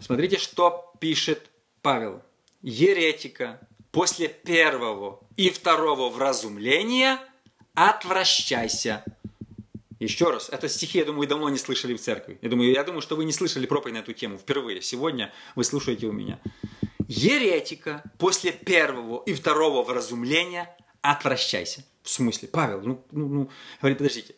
Смотрите, 0.00 0.38
что 0.38 0.92
пишет 1.00 1.50
Павел. 1.82 2.22
Еретика 2.62 3.60
после 3.90 4.28
первого 4.28 5.20
и 5.36 5.50
второго 5.50 6.10
вразумления 6.10 7.18
отвращайся 7.74 9.04
еще 9.98 10.30
раз, 10.30 10.50
это 10.50 10.68
стихи, 10.68 10.98
я 10.98 11.04
думаю, 11.04 11.20
вы 11.20 11.26
давно 11.26 11.48
не 11.48 11.58
слышали 11.58 11.94
в 11.94 12.00
церкви. 12.00 12.38
Я 12.42 12.50
думаю, 12.50 12.70
я 12.70 12.84
думаю, 12.84 13.00
что 13.00 13.16
вы 13.16 13.24
не 13.24 13.32
слышали 13.32 13.66
проповедь 13.66 13.94
на 13.94 13.98
эту 14.00 14.12
тему 14.12 14.36
впервые. 14.36 14.82
Сегодня 14.82 15.32
вы 15.54 15.64
слушаете 15.64 16.06
у 16.06 16.12
меня. 16.12 16.38
Еретика 17.08 18.02
после 18.18 18.52
первого 18.52 19.22
и 19.24 19.32
второго 19.32 19.82
вразумления 19.82 20.76
отвращайся. 21.00 21.84
В 22.02 22.10
смысле? 22.10 22.48
Павел, 22.48 22.82
ну, 22.82 23.04
ну, 23.10 23.28
ну 23.28 23.50
говорит, 23.80 23.98
подождите. 23.98 24.34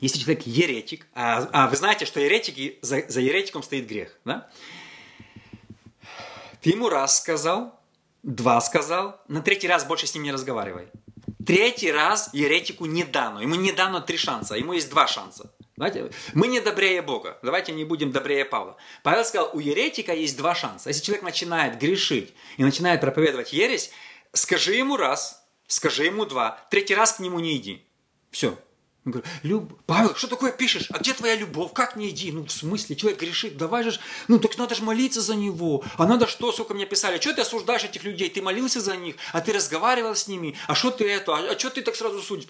Если 0.00 0.18
человек 0.18 0.46
еретик, 0.46 1.06
а, 1.14 1.48
а 1.52 1.68
вы 1.68 1.76
знаете, 1.76 2.06
что 2.06 2.20
еретики, 2.20 2.78
за, 2.82 3.04
за 3.08 3.20
еретиком 3.20 3.62
стоит 3.62 3.86
грех, 3.86 4.18
да? 4.24 4.48
Ты 6.60 6.70
ему 6.70 6.88
раз 6.88 7.18
сказал, 7.18 7.78
два 8.22 8.60
сказал, 8.60 9.20
на 9.28 9.42
третий 9.42 9.68
раз 9.68 9.84
больше 9.84 10.06
с 10.06 10.14
ним 10.14 10.24
не 10.24 10.32
разговаривай. 10.32 10.88
Третий 11.46 11.92
раз 11.92 12.30
еретику 12.32 12.86
не 12.86 13.04
дано. 13.04 13.40
Ему 13.40 13.54
не 13.54 13.72
дано 13.72 14.00
три 14.00 14.16
шанса, 14.16 14.56
ему 14.56 14.72
есть 14.72 14.90
два 14.90 15.06
шанса. 15.06 15.52
Знаете, 15.76 16.10
мы 16.34 16.48
не 16.48 16.60
добрее 16.60 17.02
Бога. 17.02 17.38
Давайте 17.42 17.72
не 17.72 17.84
будем 17.84 18.10
добрее 18.10 18.44
Павла. 18.44 18.76
Павел 19.02 19.24
сказал, 19.24 19.50
у 19.52 19.60
еретика 19.60 20.12
есть 20.12 20.36
два 20.36 20.54
шанса. 20.54 20.88
Если 20.88 21.04
человек 21.04 21.22
начинает 21.22 21.78
грешить 21.78 22.34
и 22.56 22.64
начинает 22.64 23.00
проповедовать 23.00 23.52
ересь, 23.52 23.90
скажи 24.32 24.74
ему 24.74 24.96
раз, 24.96 25.46
скажи 25.66 26.04
ему 26.04 26.24
два, 26.24 26.66
третий 26.70 26.94
раз 26.94 27.12
к 27.12 27.20
нему 27.20 27.38
не 27.38 27.56
иди. 27.56 27.86
Все, 28.30 28.58
он 29.06 29.12
говорит, 29.12 29.30
Люб... 29.44 29.72
Павел, 29.86 30.16
что 30.16 30.26
такое 30.26 30.50
пишешь? 30.50 30.88
А 30.90 30.98
где 30.98 31.14
твоя 31.14 31.36
любовь? 31.36 31.72
Как 31.72 31.94
не 31.94 32.08
иди? 32.10 32.32
Ну, 32.32 32.44
в 32.44 32.50
смысле, 32.50 32.96
человек 32.96 33.20
грешит, 33.20 33.56
давай 33.56 33.84
же, 33.84 33.96
ну, 34.26 34.40
так 34.40 34.58
надо 34.58 34.74
же 34.74 34.82
молиться 34.82 35.20
за 35.20 35.36
него. 35.36 35.84
А 35.96 36.06
надо 36.06 36.26
что, 36.26 36.50
сколько 36.50 36.74
мне 36.74 36.86
писали? 36.86 37.20
Что 37.20 37.32
ты 37.32 37.42
осуждаешь 37.42 37.84
этих 37.84 38.02
людей? 38.02 38.28
Ты 38.28 38.42
молился 38.42 38.80
за 38.80 38.96
них, 38.96 39.14
а 39.32 39.40
ты 39.40 39.52
разговаривал 39.52 40.16
с 40.16 40.26
ними. 40.26 40.56
А 40.66 40.74
что 40.74 40.90
ты 40.90 41.08
это? 41.08 41.36
А, 41.36 41.52
а 41.52 41.58
что 41.58 41.70
ты 41.70 41.82
так 41.82 41.94
сразу 41.94 42.20
судишь? 42.20 42.48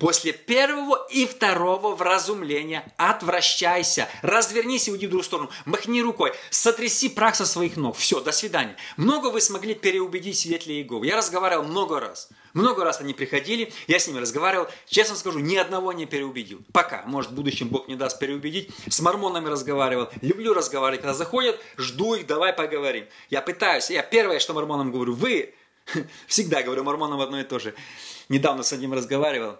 После 0.00 0.32
первого 0.32 1.06
и 1.08 1.24
второго 1.24 1.94
вразумления 1.94 2.92
отвращайся. 2.96 4.08
Развернись 4.22 4.88
и 4.88 4.90
уйди 4.90 5.06
в 5.06 5.10
другую 5.10 5.24
сторону. 5.24 5.50
Махни 5.66 6.02
рукой. 6.02 6.32
Сотряси 6.50 7.10
прах 7.10 7.36
со 7.36 7.46
своих 7.46 7.76
ног. 7.76 7.96
Все, 7.96 8.20
до 8.20 8.32
свидания. 8.32 8.76
Много 8.96 9.28
вы 9.28 9.40
смогли 9.40 9.74
переубедить 9.74 10.36
свидетелей 10.36 10.78
Иеговы. 10.78 11.06
Я 11.06 11.16
разговаривал 11.16 11.62
много 11.62 12.00
раз. 12.00 12.28
Много 12.54 12.84
раз 12.84 13.00
они 13.00 13.14
приходили, 13.14 13.72
я 13.86 13.98
с 13.98 14.06
ними 14.06 14.18
разговаривал. 14.18 14.68
Честно 14.86 15.16
скажу, 15.16 15.38
ни 15.38 15.56
одного 15.56 15.92
не 15.92 16.06
переубедил. 16.06 16.62
Пока. 16.72 17.02
Может, 17.06 17.32
в 17.32 17.34
будущем 17.34 17.68
Бог 17.68 17.88
не 17.88 17.96
даст 17.96 18.18
переубедить. 18.18 18.70
С 18.88 19.00
мормонами 19.00 19.48
разговаривал. 19.48 20.10
Люблю 20.20 20.54
разговаривать. 20.54 21.00
Когда 21.00 21.14
заходят, 21.14 21.60
жду 21.76 22.14
их, 22.14 22.26
давай 22.26 22.52
поговорим. 22.52 23.06
Я 23.30 23.42
пытаюсь. 23.42 23.90
Я 23.90 24.02
первое, 24.02 24.38
что 24.38 24.54
мормонам 24.54 24.92
говорю, 24.92 25.14
вы... 25.14 25.54
Всегда 26.28 26.62
говорю 26.62 26.84
мормонам 26.84 27.20
одно 27.20 27.40
и 27.40 27.44
то 27.44 27.58
же. 27.58 27.74
Недавно 28.28 28.62
с 28.62 28.72
одним 28.72 28.92
разговаривал. 28.92 29.58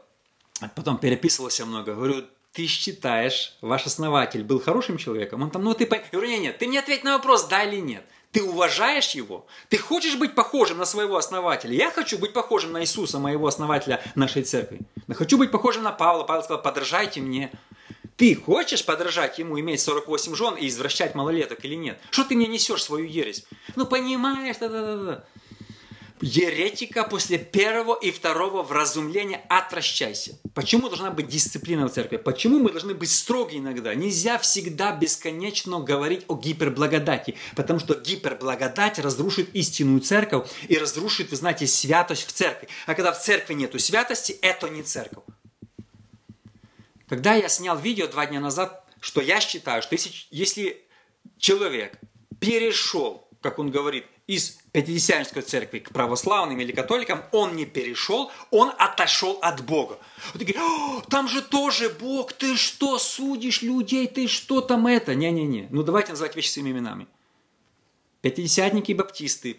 Потом 0.77 0.99
переписывался 0.99 1.67
много. 1.67 1.95
Говорю, 1.95 2.25
ты 2.53 2.67
считаешь, 2.67 3.57
ваш 3.61 3.87
основатель 3.87 4.45
был 4.45 4.61
хорошим 4.61 4.99
человеком? 4.99 5.43
Он 5.43 5.51
там, 5.51 5.65
ну 5.65 5.75
ты... 5.75 5.89
Я 5.91 6.03
говорю, 6.13 6.29
нет, 6.29 6.41
нет, 6.41 6.59
ты 6.59 6.69
мне 6.69 6.79
ответь 6.79 7.03
на 7.03 7.17
вопрос, 7.17 7.45
да 7.49 7.65
или 7.65 7.81
нет. 7.81 8.05
Ты 8.33 8.43
уважаешь 8.43 9.11
его? 9.11 9.47
Ты 9.69 9.77
хочешь 9.77 10.17
быть 10.17 10.35
похожим 10.35 10.79
на 10.79 10.87
своего 10.87 11.19
основателя? 11.19 11.75
Я 11.75 11.91
хочу 11.91 12.19
быть 12.19 12.33
похожим 12.33 12.73
на 12.73 12.81
Иисуса, 12.81 13.19
моего 13.19 13.47
основателя 13.47 14.03
нашей 14.15 14.43
церкви. 14.43 14.81
Я 15.07 15.15
хочу 15.15 15.37
быть 15.37 15.51
похожим 15.51 15.83
на 15.83 15.93
Павла. 15.93 16.25
Павел 16.25 16.43
сказал, 16.43 16.63
подражайте 16.63 17.21
мне. 17.21 17.53
Ты 18.17 18.35
хочешь 18.35 18.87
подражать 18.87 19.39
ему, 19.39 19.61
иметь 19.61 19.83
48 19.83 20.35
жен 20.35 20.55
и 20.55 20.69
извращать 20.69 21.15
малолеток 21.15 21.63
или 21.65 21.75
нет? 21.75 22.01
Что 22.11 22.25
ты 22.25 22.35
мне 22.35 22.47
несешь 22.47 22.83
свою 22.83 23.05
ересь? 23.05 23.45
Ну, 23.77 23.85
понимаешь, 23.85 24.57
да-да-да. 24.59 25.25
Еретика 26.23 27.03
после 27.03 27.37
первого 27.37 27.95
и 27.95 28.13
второго 28.13 28.63
вразумления 28.63 29.45
отвращайся. 29.49 30.39
Почему 30.55 30.89
должна 30.89 31.11
быть 31.11 31.27
дисциплина 31.27 31.89
в 31.89 31.93
церкви? 31.93 32.17
Почему 32.17 32.61
мы 32.61 32.71
должны 32.71 32.95
быть 32.95 33.11
строги 33.11 33.57
иногда? 33.57 33.93
Нельзя 33.97 34.39
всегда 34.39 34.95
бесконечно 34.97 35.81
говорить 35.81 36.25
о 36.29 36.37
гиперблагодати, 36.37 37.35
потому 37.57 37.81
что 37.81 37.95
гиперблагодать 37.95 39.01
разрушит 39.01 39.53
истинную 39.53 40.01
церковь 40.01 40.49
и 40.69 40.79
разрушит, 40.79 41.31
вы 41.31 41.37
знаете, 41.37 41.67
святость 41.67 42.25
в 42.29 42.31
церкви. 42.31 42.69
А 42.87 42.95
когда 42.95 43.11
в 43.11 43.21
церкви 43.21 43.55
нету 43.55 43.81
святости, 43.81 44.39
это 44.43 44.69
не 44.69 44.85
церковь. 44.85 45.25
Когда 47.09 47.35
я 47.35 47.49
снял 47.49 47.77
видео 47.77 48.07
два 48.07 48.27
дня 48.27 48.39
назад, 48.39 48.85
что 49.01 49.21
я 49.21 49.41
считаю, 49.41 49.83
что 49.83 49.97
если, 49.97 50.13
если 50.31 50.87
человек 51.39 51.99
перешел, 52.39 53.27
как 53.41 53.59
он 53.59 53.73
говорит, 53.73 54.07
из 54.27 54.59
Пятидесятнической 54.73 55.43
церкви 55.43 55.81
к 55.81 55.91
православным 55.91 56.59
или 56.59 56.73
католикам, 56.73 57.23
он 57.31 57.57
не 57.57 57.67
перешел, 57.67 58.31
он 58.51 58.73
отошел 58.79 59.39
от 59.43 59.63
Бога. 59.63 59.99
Вот 60.33 60.39
такие, 60.39 60.59
там 61.11 61.29
же 61.29 61.43
тоже 61.43 61.91
Бог, 61.91 62.33
ты 62.33 62.57
что, 62.57 62.99
судишь 62.99 63.61
людей, 63.61 64.07
ты 64.07 64.29
что 64.29 64.63
там 64.63 64.87
это? 64.87 65.15
Не-не-не, 65.15 65.69
ну 65.71 65.83
давайте 65.83 66.13
называть 66.13 66.37
вещи 66.37 66.49
своими 66.49 66.71
именами. 66.71 67.07
Пятидесятники 68.23 68.93
и 68.93 68.95
баптисты 68.95 69.59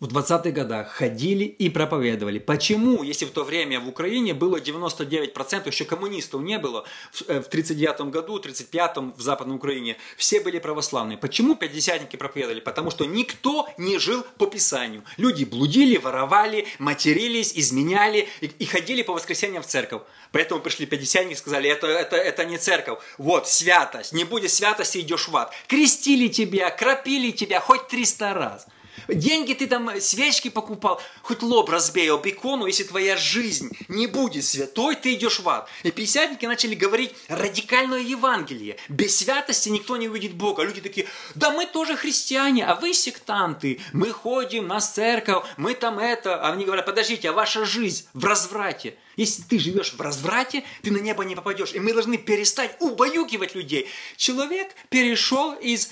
в 0.00 0.06
20-х 0.06 0.50
годах 0.50 0.88
ходили 0.88 1.44
и 1.44 1.70
проповедовали. 1.70 2.38
Почему, 2.38 3.02
если 3.02 3.24
в 3.24 3.30
то 3.30 3.44
время 3.44 3.80
в 3.80 3.88
Украине 3.88 4.34
было 4.34 4.58
99%, 4.58 5.66
еще 5.66 5.84
коммунистов 5.84 6.42
не 6.42 6.58
было, 6.58 6.84
в 7.12 7.22
1939 7.22 8.00
э, 8.00 8.04
году, 8.04 8.36
1935 8.36 9.16
в 9.16 9.20
Западной 9.20 9.56
Украине, 9.56 9.96
все 10.16 10.40
были 10.40 10.58
православные. 10.58 11.18
Почему 11.18 11.54
пятидесятники 11.54 12.16
проповедовали? 12.16 12.60
Потому 12.60 12.90
что 12.90 13.04
никто 13.04 13.68
не 13.78 13.98
жил 13.98 14.24
по 14.38 14.46
Писанию. 14.46 15.02
Люди 15.16 15.44
блудили, 15.44 15.96
воровали, 15.96 16.66
матерились, 16.78 17.52
изменяли 17.54 18.28
и, 18.40 18.46
и 18.46 18.64
ходили 18.66 19.02
по 19.02 19.12
воскресеньям 19.12 19.62
в 19.62 19.66
церковь. 19.66 20.02
Поэтому 20.32 20.60
пришли 20.60 20.86
пятидесятники 20.86 21.34
и 21.34 21.38
сказали, 21.38 21.70
это, 21.70 21.86
это, 21.86 22.16
это 22.16 22.44
не 22.44 22.58
церковь. 22.58 22.98
Вот, 23.18 23.48
святость. 23.48 24.12
Не 24.12 24.24
будет 24.24 24.50
святости, 24.50 24.98
идешь 24.98 25.28
в 25.28 25.36
ад. 25.36 25.52
Крестили 25.66 26.28
тебя, 26.28 26.70
кропили 26.70 27.30
тебя 27.30 27.60
хоть 27.60 27.88
300 27.88 28.34
раз. 28.34 28.66
Деньги 29.08 29.54
ты 29.54 29.66
там, 29.66 29.90
свечки 30.00 30.48
покупал, 30.48 31.00
хоть 31.22 31.42
лоб 31.42 31.70
разбей 31.70 32.10
об 32.10 32.26
икону, 32.26 32.66
если 32.66 32.84
твоя 32.84 33.16
жизнь 33.16 33.70
не 33.88 34.06
будет 34.06 34.44
святой, 34.44 34.96
ты 34.96 35.14
идешь 35.14 35.40
в 35.40 35.48
ад. 35.48 35.68
И 35.82 35.90
пятидесятники 35.90 36.46
начали 36.46 36.74
говорить 36.74 37.14
радикальное 37.28 38.00
Евангелие. 38.00 38.76
Без 38.88 39.16
святости 39.16 39.68
никто 39.68 39.96
не 39.96 40.08
увидит 40.08 40.34
Бога. 40.34 40.62
Люди 40.62 40.80
такие, 40.80 41.06
да 41.34 41.50
мы 41.50 41.66
тоже 41.66 41.96
христиане, 41.96 42.64
а 42.64 42.74
вы 42.74 42.94
сектанты. 42.94 43.80
Мы 43.92 44.10
ходим 44.10 44.66
на 44.66 44.80
церковь, 44.80 45.44
мы 45.56 45.74
там 45.74 45.98
это. 45.98 46.36
А 46.36 46.52
они 46.52 46.64
говорят, 46.64 46.86
подождите, 46.86 47.30
а 47.30 47.32
ваша 47.32 47.64
жизнь 47.64 48.06
в 48.14 48.24
разврате. 48.24 48.96
Если 49.16 49.42
ты 49.42 49.58
живешь 49.58 49.94
в 49.94 50.00
разврате, 50.00 50.62
ты 50.82 50.90
на 50.90 50.98
небо 50.98 51.24
не 51.24 51.34
попадешь. 51.34 51.72
И 51.72 51.80
мы 51.80 51.92
должны 51.92 52.18
перестать 52.18 52.76
убаюкивать 52.80 53.54
людей. 53.54 53.88
Человек 54.16 54.74
перешел 54.90 55.54
из, 55.54 55.90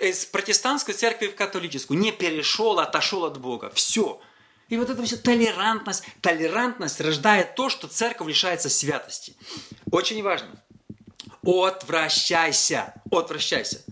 из 0.00 0.26
протестантской 0.26 0.94
церкви 0.94 1.28
в 1.28 1.34
католическую. 1.34 1.98
Не 1.98 2.12
перешел, 2.12 2.78
а 2.78 2.84
отошел 2.84 3.24
от 3.24 3.38
Бога. 3.38 3.70
Все. 3.74 4.20
И 4.68 4.76
вот 4.76 4.90
это 4.90 5.02
все 5.04 5.16
толерантность. 5.16 6.04
Толерантность 6.20 7.00
рождает 7.00 7.54
то, 7.54 7.70
что 7.70 7.88
церковь 7.88 8.28
лишается 8.28 8.68
святости. 8.68 9.34
Очень 9.90 10.22
важно. 10.22 10.62
Отвращайся. 11.42 12.94
Отвращайся. 13.10 13.84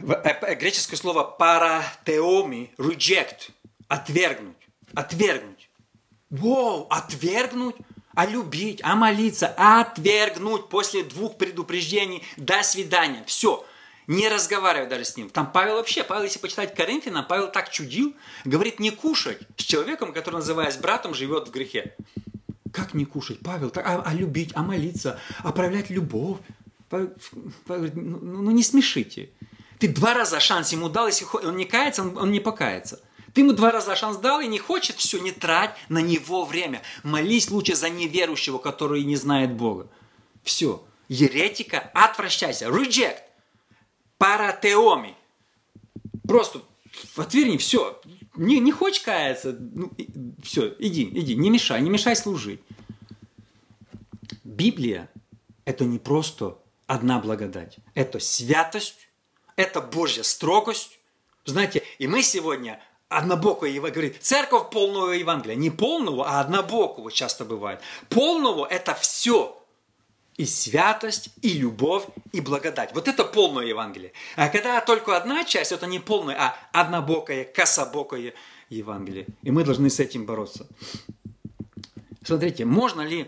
Э, 0.00 0.14
э, 0.24 0.54
греческое 0.54 0.98
слово 0.98 1.24
паратеоми, 1.24 2.72
reject, 2.78 3.50
отвергнуть, 3.88 4.56
отвергнуть. 4.94 5.61
Воу, 6.32 6.86
отвергнуть, 6.88 7.76
а 8.14 8.24
любить, 8.24 8.80
а 8.82 8.96
молиться, 8.96 9.54
а 9.58 9.82
отвергнуть 9.82 10.70
после 10.70 11.04
двух 11.04 11.36
предупреждений. 11.36 12.22
До 12.38 12.62
свидания. 12.62 13.22
Все. 13.26 13.64
Не 14.06 14.28
разговаривай 14.30 14.88
даже 14.88 15.04
с 15.04 15.16
ним. 15.16 15.28
Там 15.28 15.52
Павел 15.52 15.74
вообще, 15.74 16.02
Павел, 16.02 16.24
если 16.24 16.38
почитать 16.38 16.74
Коринфянам, 16.74 17.26
Павел 17.26 17.52
так 17.52 17.70
чудил, 17.70 18.16
говорит, 18.46 18.80
не 18.80 18.90
кушать 18.90 19.40
с 19.58 19.62
человеком, 19.62 20.14
который, 20.14 20.36
называясь 20.36 20.76
братом, 20.78 21.14
живет 21.14 21.48
в 21.48 21.50
грехе. 21.50 21.94
Как 22.72 22.94
не 22.94 23.04
кушать, 23.04 23.40
Павел? 23.44 23.68
Так, 23.68 23.86
а, 23.86 24.02
а 24.02 24.14
любить, 24.14 24.52
а 24.54 24.62
молиться, 24.62 25.20
а 25.40 25.52
проявлять 25.52 25.90
любовь? 25.90 26.38
Павел, 26.88 27.12
Павел 27.66 27.90
ну, 27.94 28.18
ну, 28.20 28.42
ну 28.42 28.50
не 28.50 28.62
смешите. 28.62 29.30
Ты 29.78 29.88
два 29.88 30.14
раза 30.14 30.40
шанс 30.40 30.72
ему 30.72 30.88
дал, 30.88 31.08
если 31.08 31.26
он 31.46 31.56
не 31.56 31.66
кается, 31.66 32.02
он, 32.02 32.16
он 32.16 32.32
не 32.32 32.40
покается. 32.40 33.00
Ты 33.34 33.40
ему 33.40 33.52
два 33.52 33.70
раза 33.70 33.96
шанс 33.96 34.18
дал 34.18 34.40
и 34.40 34.46
не 34.46 34.58
хочет, 34.58 34.96
все, 34.96 35.18
не 35.18 35.32
трать 35.32 35.74
на 35.88 35.98
него 35.98 36.44
время. 36.44 36.82
Молись 37.02 37.50
лучше 37.50 37.74
за 37.74 37.88
неверующего, 37.88 38.58
который 38.58 39.04
не 39.04 39.16
знает 39.16 39.52
Бога. 39.54 39.88
Все. 40.42 40.84
Еретика, 41.08 41.90
отвращайся. 41.94 42.66
Reject. 42.66 43.20
Паратеоми. 44.18 45.16
Просто 46.26 46.62
отверни, 47.16 47.58
все. 47.58 48.00
Не, 48.36 48.60
не 48.60 48.72
хочешь 48.72 49.02
каяться, 49.02 49.52
ну, 49.52 49.92
все, 50.42 50.74
иди, 50.78 51.02
иди, 51.02 51.34
не 51.34 51.50
мешай, 51.50 51.82
не 51.82 51.90
мешай 51.90 52.16
служить. 52.16 52.60
Библия– 54.42 55.10
это 55.64 55.84
не 55.84 55.98
просто 55.98 56.58
одна 56.86 57.18
благодать. 57.18 57.76
Это 57.94 58.20
святость, 58.20 59.08
это 59.56 59.80
Божья 59.80 60.22
строгость. 60.22 60.98
Знаете, 61.44 61.82
и 61.98 62.06
мы 62.06 62.22
сегодня 62.22 62.80
однобокое 63.18 63.70
Евангелие. 63.70 64.14
Церковь 64.20 64.70
полного 64.70 65.10
Евангелия. 65.12 65.56
Не 65.56 65.70
полного, 65.70 66.28
а 66.28 66.40
однобокого 66.40 67.10
часто 67.10 67.44
бывает. 67.44 67.80
Полного– 68.08 68.66
это 68.70 68.94
все. 68.94 69.58
И 70.36 70.46
святость, 70.46 71.30
и 71.42 71.52
любовь, 71.52 72.04
и 72.32 72.40
благодать. 72.40 72.94
Вот 72.94 73.06
это 73.06 73.24
полное 73.24 73.66
Евангелие. 73.66 74.12
А 74.36 74.48
когда 74.48 74.80
только 74.80 75.16
одна 75.16 75.44
часть, 75.44 75.72
это 75.72 75.86
не 75.86 75.98
полное, 75.98 76.36
а 76.38 76.56
однобокое, 76.72 77.44
кособокое 77.44 78.34
Евангелие. 78.70 79.26
И 79.42 79.50
мы 79.50 79.64
должны 79.64 79.90
с 79.90 80.00
этим 80.00 80.24
бороться. 80.24 80.66
Смотрите, 82.24 82.64
можно 82.64 83.02
ли... 83.02 83.26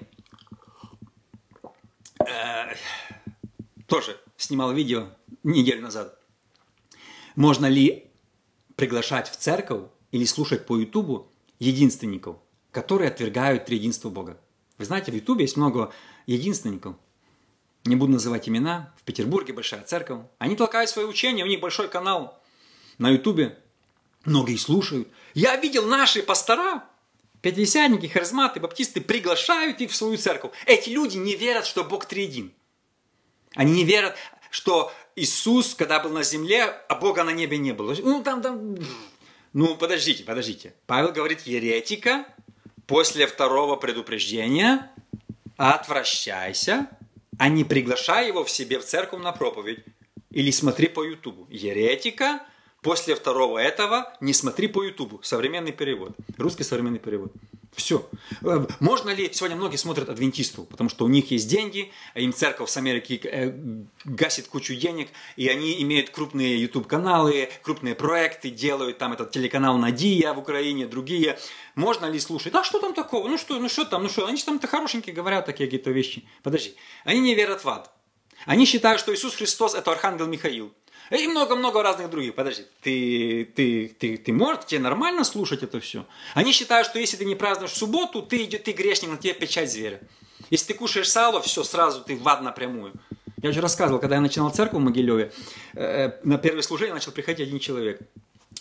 Э, 2.20 2.74
тоже 3.86 4.18
снимал 4.36 4.72
видео 4.72 5.08
неделю 5.42 5.82
назад. 5.82 6.18
Можно 7.36 7.66
ли 7.66 8.10
приглашать 8.76 9.30
в 9.30 9.36
церковь 9.36 9.82
или 10.10 10.24
слушать 10.24 10.66
по 10.66 10.76
Ютубу 10.76 11.30
единственников, 11.58 12.36
которые 12.70 13.08
отвергают 13.08 13.66
триединство 13.66 14.10
Бога. 14.10 14.40
Вы 14.78 14.84
знаете, 14.84 15.12
в 15.12 15.14
Ютубе 15.14 15.44
есть 15.44 15.56
много 15.56 15.92
единственников. 16.26 16.96
Не 17.84 17.96
буду 17.96 18.12
называть 18.12 18.48
имена. 18.48 18.94
В 18.96 19.02
Петербурге 19.02 19.52
большая 19.52 19.82
церковь. 19.82 20.22
Они 20.38 20.56
толкают 20.56 20.90
свои 20.90 21.04
учения, 21.04 21.44
у 21.44 21.48
них 21.48 21.60
большой 21.60 21.88
канал 21.88 22.40
на 22.98 23.10
Ютубе. 23.10 23.58
Многие 24.24 24.56
слушают. 24.56 25.08
Я 25.34 25.56
видел 25.56 25.86
наши 25.86 26.22
пастора, 26.22 26.84
пятидесятники, 27.42 28.06
харизматы, 28.06 28.58
баптисты 28.58 29.02
приглашают 29.02 29.80
их 29.80 29.90
в 29.90 29.96
свою 29.96 30.16
церковь. 30.16 30.52
Эти 30.66 30.88
люди 30.88 31.18
не 31.18 31.36
верят, 31.36 31.66
что 31.66 31.84
Бог 31.84 32.06
триедин. 32.06 32.52
Они 33.54 33.72
не 33.72 33.84
верят, 33.84 34.16
что 34.50 34.92
Иисус, 35.16 35.74
когда 35.74 36.00
был 36.00 36.10
на 36.10 36.22
земле, 36.22 36.64
а 36.88 36.94
Бога 36.94 37.24
на 37.24 37.30
небе 37.30 37.58
не 37.58 37.72
было. 37.72 37.94
Ну, 38.02 38.22
там, 38.22 38.42
там... 38.42 38.76
Ну, 39.52 39.76
подождите, 39.76 40.24
подождите. 40.24 40.74
Павел 40.86 41.12
говорит, 41.12 41.42
еретика, 41.42 42.26
после 42.86 43.26
второго 43.26 43.76
предупреждения 43.76 44.90
отвращайся, 45.56 46.88
а 47.38 47.48
не 47.48 47.64
приглашай 47.64 48.28
его 48.28 48.44
в 48.44 48.50
себе 48.50 48.78
в 48.78 48.84
церковь 48.84 49.22
на 49.22 49.32
проповедь. 49.32 49.84
Или 50.30 50.50
смотри 50.50 50.88
по 50.88 51.04
Ютубу. 51.04 51.46
Еретика, 51.48 52.44
после 52.84 53.14
второго 53.16 53.58
этого 53.58 54.12
не 54.20 54.34
смотри 54.34 54.68
по 54.68 54.84
Ютубу. 54.84 55.18
Современный 55.22 55.72
перевод. 55.72 56.12
Русский 56.36 56.64
современный 56.64 57.00
перевод. 57.00 57.32
Все. 57.74 58.08
Э, 58.42 58.66
можно 58.78 59.10
ли, 59.10 59.30
сегодня 59.32 59.56
многие 59.56 59.78
смотрят 59.78 60.08
адвентистов, 60.08 60.68
потому 60.68 60.90
что 60.90 61.06
у 61.06 61.08
них 61.08 61.30
есть 61.32 61.48
деньги, 61.48 61.90
им 62.14 62.32
церковь 62.32 62.70
с 62.70 62.76
Америки 62.76 63.20
э, 63.24 63.52
гасит 64.04 64.46
кучу 64.46 64.76
денег, 64.76 65.08
и 65.36 65.48
они 65.48 65.82
имеют 65.82 66.10
крупные 66.10 66.60
YouTube-каналы, 66.60 67.48
крупные 67.62 67.94
проекты, 67.94 68.50
делают 68.50 68.98
там 68.98 69.14
этот 69.14 69.32
телеканал 69.32 69.76
Надия 69.78 70.32
в 70.34 70.38
Украине, 70.38 70.86
другие. 70.86 71.38
Можно 71.74 72.06
ли 72.06 72.20
слушать? 72.20 72.54
А 72.54 72.62
что 72.62 72.78
там 72.78 72.94
такого? 72.94 73.26
Ну 73.26 73.38
что, 73.38 73.58
ну 73.58 73.68
что 73.68 73.84
там, 73.86 74.02
ну 74.04 74.08
что, 74.08 74.26
они 74.26 74.36
там-то 74.36 74.68
хорошенькие 74.68 75.14
говорят 75.14 75.46
такие 75.46 75.66
какие-то 75.66 75.90
вещи. 75.90 76.28
Подожди. 76.42 76.76
Они 77.04 77.20
не 77.20 77.34
верят 77.34 77.64
в 77.64 77.68
ад. 77.68 77.90
Они 78.46 78.66
считают, 78.66 79.00
что 79.00 79.12
Иисус 79.14 79.34
Христос– 79.34 79.74
это 79.74 79.90
Архангел 79.90 80.26
Михаил. 80.26 80.72
И 81.10 81.26
много-много 81.26 81.82
разных 81.82 82.10
других. 82.10 82.34
Подожди, 82.34 82.64
ты, 82.80 83.44
ты, 83.54 83.88
ты, 83.98 84.16
ты 84.16 84.32
можешь, 84.32 84.64
тебе 84.66 84.80
нормально 84.80 85.24
слушать 85.24 85.62
это 85.62 85.80
все? 85.80 86.06
Они 86.34 86.52
считают, 86.52 86.86
что 86.86 86.98
если 86.98 87.16
ты 87.16 87.24
не 87.24 87.34
празднуешь 87.34 87.72
субботу, 87.72 88.22
ты, 88.22 88.46
ты 88.46 88.72
грешник, 88.72 89.10
на 89.10 89.18
тебе 89.18 89.34
печать 89.34 89.70
зверя. 89.70 90.00
Если 90.50 90.72
ты 90.72 90.74
кушаешь 90.74 91.10
сало, 91.10 91.42
все, 91.42 91.62
сразу 91.62 92.02
ты 92.02 92.16
в 92.16 92.26
ад 92.26 92.42
напрямую. 92.42 92.92
Я 93.42 93.50
уже 93.50 93.60
рассказывал, 93.60 94.00
когда 94.00 94.16
я 94.16 94.22
начинал 94.22 94.50
церковь 94.50 94.80
в 94.80 94.82
Могилеве, 94.82 95.30
э, 95.74 96.12
на 96.24 96.38
первое 96.38 96.62
служение 96.62 96.94
начал 96.94 97.12
приходить 97.12 97.48
один 97.48 97.58
человек. 97.58 98.00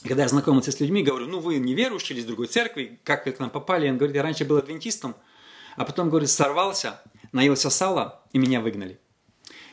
Когда 0.03 0.23
я 0.23 0.27
знакомился 0.27 0.73
с 0.73 0.79
людьми, 0.81 1.03
говорю, 1.03 1.27
ну 1.27 1.39
вы 1.39 1.57
не 1.59 1.73
верующие 1.73 2.17
из 2.17 2.25
другой 2.25 2.47
церкви, 2.47 2.99
как 3.05 3.25
вы 3.25 3.31
к 3.31 3.39
нам 3.39 3.49
попали? 3.49 3.89
Он 3.89 3.97
говорит, 3.97 4.15
я 4.15 4.23
раньше 4.23 4.43
был 4.43 4.57
адвентистом, 4.57 5.15
а 5.77 5.85
потом, 5.85 6.09
говорит, 6.09 6.29
сорвался, 6.29 7.01
наелся 7.31 7.69
сала, 7.69 8.21
и 8.33 8.37
меня 8.37 8.59
выгнали. 8.59 8.99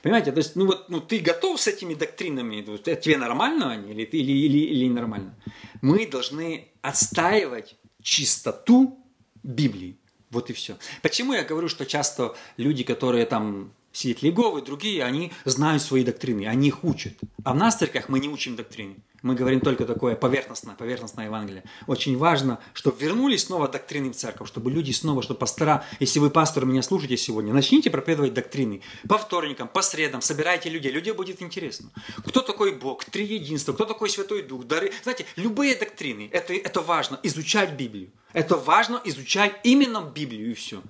Понимаете, 0.03 0.33
то 0.33 0.39
есть, 0.39 0.57
ну 0.57 0.67
вот, 0.67 0.89
ну 0.89 1.01
ты 1.01 1.19
готов 1.19 1.61
с 1.61 1.67
этими 1.67 1.95
доктринами, 1.95 2.61
это 2.61 2.97
тебе 2.97 3.19
нормально 3.19 3.73
они 3.73 3.93
или, 3.93 4.03
или, 4.03 4.33
или, 4.33 4.59
или 4.59 4.89
нормально? 4.89 5.35
Мы 5.83 6.07
должны 6.07 6.69
отстаивать 6.83 7.77
чистоту 8.03 8.99
Библии. 9.43 9.99
Вот 10.31 10.49
и 10.49 10.53
все. 10.53 10.77
Почему 11.03 11.33
я 11.35 11.43
говорю, 11.45 11.69
что 11.69 11.85
часто 11.85 12.35
люди, 12.57 12.85
которые 12.85 13.27
там 13.27 13.73
сидят 13.93 14.23
Леговы, 14.23 14.63
другие, 14.63 15.05
они 15.05 15.33
знают 15.45 15.83
свои 15.83 16.05
доктрины, 16.05 16.47
они 16.47 16.69
их 16.69 16.85
учат. 16.85 17.15
А 17.45 17.53
в 17.53 17.57
нас, 17.57 17.77
церквях, 17.77 18.09
мы 18.09 18.21
не 18.21 18.29
учим 18.29 18.57
доктрины. 18.57 18.97
Мы 19.23 19.35
говорим 19.35 19.61
только 19.61 19.85
такое 19.85 20.17
поверхностное, 20.17 20.75
поверхностное 20.75 21.27
Евангелие. 21.27 21.65
Очень 21.87 22.17
важно, 22.17 22.59
чтобы 22.73 23.03
вернулись 23.03 23.45
снова 23.45 23.69
доктрины 23.69 24.11
в 24.11 24.17
церковь, 24.17 24.49
чтобы 24.49 24.71
люди 24.71 24.93
снова, 24.93 25.23
чтобы 25.23 25.41
пастора, 25.41 25.85
если 25.99 26.19
вы, 26.21 26.31
пастор, 26.31 26.65
меня 26.65 26.83
слушаете 26.83 27.17
сегодня, 27.19 27.53
начните 27.53 27.91
проповедовать 27.91 28.33
доктрины. 28.33 28.81
По 29.09 29.19
вторникам, 29.19 29.69
по 29.69 29.83
средам, 29.83 30.23
собирайте 30.23 30.71
людей, 30.71 30.91
людям 30.91 31.17
будет 31.17 31.43
интересно. 31.43 31.91
Кто 32.25 32.41
такой 32.41 32.73
Бог, 32.73 33.05
три 33.05 33.27
единства, 33.27 33.73
кто 33.73 33.85
такой 33.85 34.09
Святой 34.09 34.43
Дух, 34.43 34.67
дары. 34.67 34.91
Знаете, 35.03 35.27
любые 35.37 35.75
доктрины, 35.75 36.31
это, 36.33 36.55
это 36.55 36.81
важно, 36.81 37.21
изучать 37.23 37.73
Библию. 37.75 38.11
Это 38.33 38.57
важно 38.57 39.01
изучать 39.05 39.55
именно 39.65 40.01
Библию 40.01 40.53
и 40.53 40.55
все. 40.55 40.83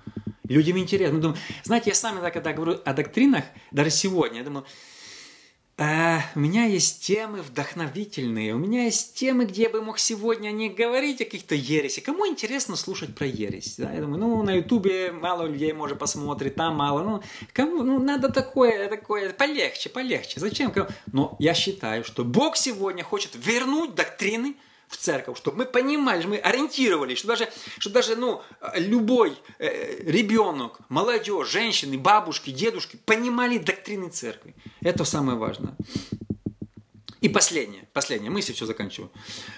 Людям 0.51 0.77
интересно. 0.77 1.15
Мы 1.15 1.21
думаем, 1.21 1.41
знаете, 1.63 1.91
я 1.91 1.95
сам 1.95 2.15
иногда, 2.15 2.29
когда 2.29 2.51
говорю 2.51 2.79
о 2.83 2.93
доктринах, 2.93 3.45
даже 3.71 3.89
сегодня, 3.89 4.39
я 4.39 4.43
думаю, 4.43 4.65
а, 5.77 6.19
у 6.35 6.39
меня 6.39 6.65
есть 6.65 7.03
темы 7.03 7.41
вдохновительные, 7.41 8.53
у 8.53 8.57
меня 8.57 8.83
есть 8.83 9.15
темы, 9.15 9.45
где 9.45 9.63
я 9.63 9.69
бы 9.69 9.81
мог 9.81 9.97
сегодня 9.97 10.51
не 10.51 10.69
говорить 10.69 11.21
о 11.21 11.25
каких-то 11.25 11.55
ереси. 11.55 12.01
Кому 12.01 12.27
интересно 12.27 12.75
слушать 12.75 13.15
про 13.15 13.25
ересь? 13.25 13.77
Да? 13.77 13.93
Я 13.93 14.01
думаю, 14.01 14.19
ну, 14.19 14.43
на 14.43 14.57
ютубе 14.57 15.13
мало 15.13 15.47
людей, 15.47 15.71
может, 15.71 15.97
посмотреть, 15.97 16.55
там 16.55 16.75
мало. 16.75 17.01
Ну, 17.01 17.23
кому, 17.53 17.81
ну, 17.83 17.97
надо 17.97 18.29
такое, 18.29 18.89
такое, 18.89 19.31
полегче, 19.31 19.89
полегче. 19.89 20.39
Зачем? 20.41 20.73
Но 21.13 21.37
я 21.39 21.53
считаю, 21.53 22.03
что 22.03 22.25
Бог 22.25 22.57
сегодня 22.57 23.03
хочет 23.05 23.31
вернуть 23.35 23.95
доктрины, 23.95 24.55
в 24.91 24.97
церковь, 24.97 25.37
чтобы 25.37 25.59
мы 25.59 25.65
понимали, 25.65 26.25
мы 26.25 26.37
ориентировались, 26.37 27.19
что 27.19 27.29
даже, 27.29 27.49
что 27.79 27.89
даже 27.89 28.15
ну, 28.15 28.41
любой 28.75 29.37
э, 29.57 30.03
ребенок, 30.03 30.79
молодежь, 30.89 31.49
женщины, 31.49 31.97
бабушки, 31.97 32.51
дедушки 32.51 32.97
понимали 33.05 33.57
доктрины 33.57 34.09
церкви. 34.09 34.53
Это 34.81 35.05
самое 35.05 35.37
важное. 35.37 35.75
И 37.21 37.29
последнее, 37.29 37.87
последняя 37.93 38.31
мысль, 38.31 38.53
все 38.53 38.65
заканчиваю. 38.65 39.11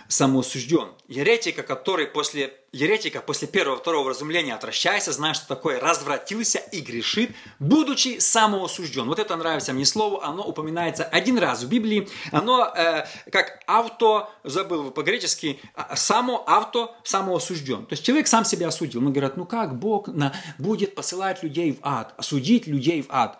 Самоосужден. 0.09 0.89
Еретика, 1.07 1.63
который 1.63 2.07
после, 2.07 2.53
еретика 2.73 3.21
после 3.21 3.47
первого, 3.47 3.77
второго 3.77 4.09
разумления 4.09 4.53
отвращается, 4.53 5.13
зная, 5.13 5.33
что 5.33 5.47
такое 5.47 5.79
развратился 5.79 6.59
и 6.59 6.81
грешит, 6.81 7.31
будучи 7.59 8.19
самоосужден. 8.19 9.07
Вот 9.07 9.17
это 9.17 9.37
нравится 9.37 9.71
мне 9.71 9.85
слово, 9.85 10.25
оно 10.25 10.43
упоминается 10.43 11.05
один 11.05 11.37
раз 11.37 11.63
в 11.63 11.69
Библии. 11.69 12.09
Оно 12.33 12.65
э, 12.75 13.05
как 13.31 13.63
авто, 13.65 14.29
забыл 14.43 14.91
по-гречески, 14.91 15.61
а, 15.73 15.95
само, 15.95 16.43
авто, 16.45 16.93
самоосужден. 17.05 17.85
То 17.85 17.93
есть 17.93 18.03
человек 18.03 18.27
сам 18.27 18.43
себя 18.43 18.67
осудил. 18.67 18.99
Мы 18.99 19.11
говорят, 19.11 19.37
ну 19.37 19.45
как 19.45 19.79
Бог 19.79 20.09
на, 20.09 20.33
будет 20.57 20.95
посылать 20.95 21.43
людей 21.43 21.71
в 21.71 21.77
ад, 21.81 22.13
осудить 22.17 22.67
людей 22.67 23.03
в 23.03 23.05
ад. 23.07 23.39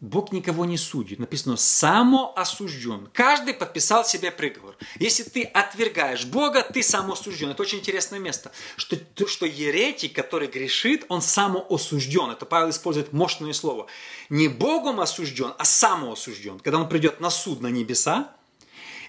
Бог 0.00 0.30
никого 0.30 0.64
не 0.64 0.76
судит. 0.76 1.18
Написано 1.18 1.56
самоосужден. 1.56 3.08
Каждый 3.12 3.54
подписал 3.54 4.04
себе 4.04 4.30
приговор. 4.30 4.76
Если 5.00 5.24
ты 5.24 5.42
отвергаешь 5.42 6.24
Бога, 6.24 6.62
ты 6.62 6.84
самоосужден. 6.84 7.50
Это 7.50 7.62
очень 7.62 7.78
интересное 7.78 8.20
место. 8.20 8.52
Что, 8.76 8.96
что 9.26 9.44
еретик, 9.44 10.14
который 10.14 10.46
грешит, 10.46 11.04
он 11.08 11.20
самоосужден. 11.20 12.30
Это 12.30 12.46
Павел 12.46 12.70
использует 12.70 13.12
мощное 13.12 13.52
слово. 13.52 13.88
Не 14.28 14.46
Богом 14.46 15.00
осужден, 15.00 15.52
а 15.58 15.64
самоосужден. 15.64 16.60
Когда 16.60 16.78
он 16.78 16.88
придет 16.88 17.20
на 17.20 17.30
суд 17.30 17.60
на 17.60 17.68
небеса, 17.68 18.32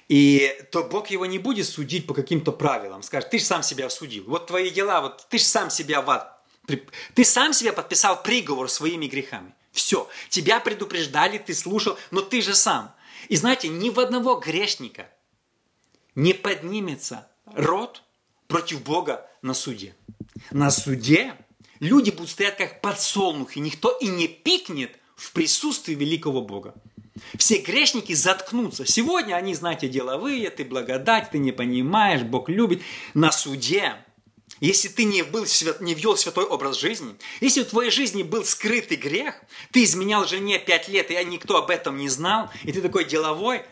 и 0.08 0.58
то 0.71 0.84
Бог 0.84 1.12
его 1.12 1.28
не 1.28 1.38
будет 1.38 1.67
судить 1.67 2.08
по 2.08 2.15
каким-то 2.15 2.52
правилам. 2.52 3.04
Скажет, 3.04 3.30
ты 3.30 3.38
же 3.38 3.45
сам 3.45 3.62
себя 3.62 3.86
осудил. 3.86 4.23
Вот 4.25 4.47
твои 4.47 4.71
дела, 4.71 5.02
вот 5.02 5.28
ты 5.30 5.38
же 5.38 5.43
сам 5.43 5.69
себя 5.69 6.02
в 6.02 6.10
ад. 6.10 6.43
Ты 7.13 7.23
сам 7.23 7.54
себе 7.54 7.73
подписал 7.73 8.23
приговор 8.23 8.69
своими 8.69 9.06
грехами. 9.06 9.54
Все, 9.80 10.10
тебя 10.28 10.60
предупреждали, 10.60 11.38
ты 11.38 11.54
слушал, 11.54 11.98
но 12.12 12.20
ты 12.20 12.42
же 12.42 12.54
сам. 12.54 12.94
И 13.30 13.38
знаете, 13.38 13.70
ни 13.70 13.89
в 13.89 13.98
одного 14.02 14.36
грешника 14.36 15.10
не 16.15 16.34
поднимется 16.34 17.30
рот 17.46 18.04
против 18.48 18.84
Бога 18.84 19.26
на 19.42 19.54
суде. 19.54 19.96
На 20.52 20.70
суде 20.70 21.34
люди 21.80 22.10
будут 22.10 22.30
стоять 22.30 22.58
как 22.58 22.82
подсолнухи, 22.82 23.60
никто 23.60 23.89
и 24.02 24.08
не 24.08 24.28
пикнет 24.28 25.00
в 25.15 25.32
присутствии 25.32 25.94
великого 25.96 26.42
Бога. 26.42 26.76
Все 27.38 27.60
грешники 27.60 28.12
заткнутся. 28.12 28.86
Сегодня 28.86 29.36
они, 29.36 29.56
знаете, 29.56 29.88
деловые, 29.88 30.50
ты 30.50 30.65
благодать, 30.65 31.32
ты 31.32 31.38
не 31.38 31.54
понимаешь, 31.54 32.24
Бог 32.24 32.50
любит. 32.50 32.82
На 33.13 33.32
суде 33.32 33.96
если 34.60 34.88
ты 34.88 35.04
не, 35.04 35.24
был, 35.24 35.45
не 35.80 35.93
вел 35.93 36.17
святой 36.17 36.45
образ 36.45 36.78
жизни, 36.78 37.15
если 37.41 37.63
в 37.63 37.67
твоей 37.67 37.91
жизни 37.91 38.24
был 38.24 38.43
скрытый 38.43 38.98
грех, 38.98 39.36
ты 39.72 39.84
изменял 39.84 40.26
жене 40.26 40.60
пять 40.60 40.88
лет, 40.88 41.12
и 41.12 41.26
никто 41.26 41.58
об 41.58 41.69
этом 41.69 41.98
не 41.98 42.10
знал, 42.10 42.50
и 42.63 42.72
ты 42.72 42.82
такой 42.82 43.06
деловой, 43.06 43.63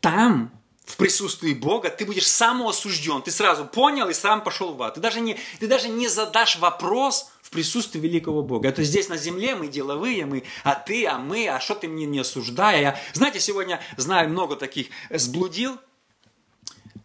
там, 0.00 0.52
в 0.88 0.96
присутствии 0.96 1.52
Бога, 1.52 1.90
ты 1.90 2.06
будешь 2.06 2.26
самоосужден. 2.26 3.20
Ты 3.20 3.30
сразу 3.30 3.66
понял 3.66 4.08
и 4.08 4.14
сам 4.14 4.42
пошел 4.42 4.72
в 4.72 4.82
ад. 4.82 4.94
Ты 4.94 5.00
даже 5.00 5.20
не, 5.20 5.38
ты 5.60 5.66
даже 5.66 5.90
не 5.90 6.08
задашь 6.08 6.56
вопрос 6.56 7.30
в 7.42 7.50
присутствии 7.50 8.00
великого 8.00 8.42
Бога. 8.42 8.70
Это 8.70 8.82
здесь 8.82 9.10
на 9.10 9.18
земле 9.18 9.54
мы 9.54 9.68
деловые, 9.68 10.24
мы, 10.24 10.44
а 10.64 10.74
ты, 10.74 11.06
а 11.06 11.18
мы, 11.18 11.46
а 11.46 11.60
что 11.60 11.74
ты 11.74 11.88
мне 11.88 12.06
не 12.06 12.20
осуждай? 12.20 12.80
Я, 12.80 13.00
знаете, 13.12 13.38
сегодня 13.38 13.82
знаю 13.98 14.30
много 14.30 14.56
таких, 14.56 14.86
сблудил, 15.10 15.78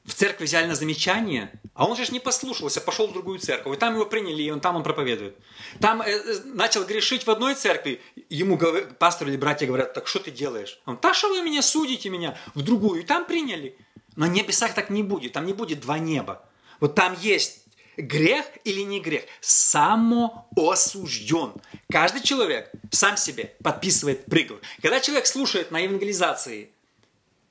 в 0.05 0.13
церкви 0.13 0.45
взяли 0.45 0.67
на 0.67 0.75
замечание, 0.75 1.51
а 1.73 1.85
он 1.85 1.95
же 1.95 2.11
не 2.11 2.19
послушался, 2.19 2.81
пошел 2.81 3.07
в 3.07 3.13
другую 3.13 3.39
церковь, 3.39 3.75
и 3.75 3.79
там 3.79 3.95
его 3.95 4.05
приняли, 4.05 4.43
и 4.43 4.51
он 4.51 4.59
там 4.59 4.75
он 4.75 4.83
проповедует. 4.83 5.37
Там 5.79 6.01
э, 6.01 6.11
э 6.11 6.39
начал 6.45 6.85
грешить 6.85 7.25
в 7.25 7.31
одной 7.31 7.55
церкви, 7.55 8.01
ему 8.29 8.59
пастор 8.99 9.29
или 9.29 9.37
братья 9.37 9.65
говорят, 9.65 9.93
так 9.93 10.07
что 10.07 10.19
ты 10.19 10.31
делаешь? 10.31 10.79
Он, 10.85 10.97
так 10.97 11.15
что 11.15 11.29
вы 11.29 11.41
меня 11.41 11.61
судите 11.61 12.09
меня? 12.09 12.37
В 12.53 12.61
другую, 12.61 13.01
и 13.01 13.05
там 13.05 13.25
приняли. 13.25 13.77
Но 14.15 14.25
на 14.25 14.31
небесах 14.31 14.73
так 14.73 14.89
не 14.89 15.03
будет, 15.03 15.33
там 15.33 15.45
не 15.45 15.53
будет 15.53 15.79
два 15.79 15.99
неба. 15.99 16.43
Вот 16.79 16.95
там 16.95 17.15
есть 17.19 17.63
грех 17.97 18.45
или 18.65 18.81
не 18.81 18.99
грех, 18.99 19.23
самоосужден. 19.41 21.53
Каждый 21.89 22.21
человек 22.21 22.71
сам 22.91 23.17
себе 23.17 23.55
подписывает 23.63 24.25
приговор. 24.25 24.61
Когда 24.81 24.99
человек 24.99 25.27
слушает 25.27 25.71
на 25.71 25.79
евангелизации 25.79 26.69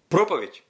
проповедь, 0.08 0.62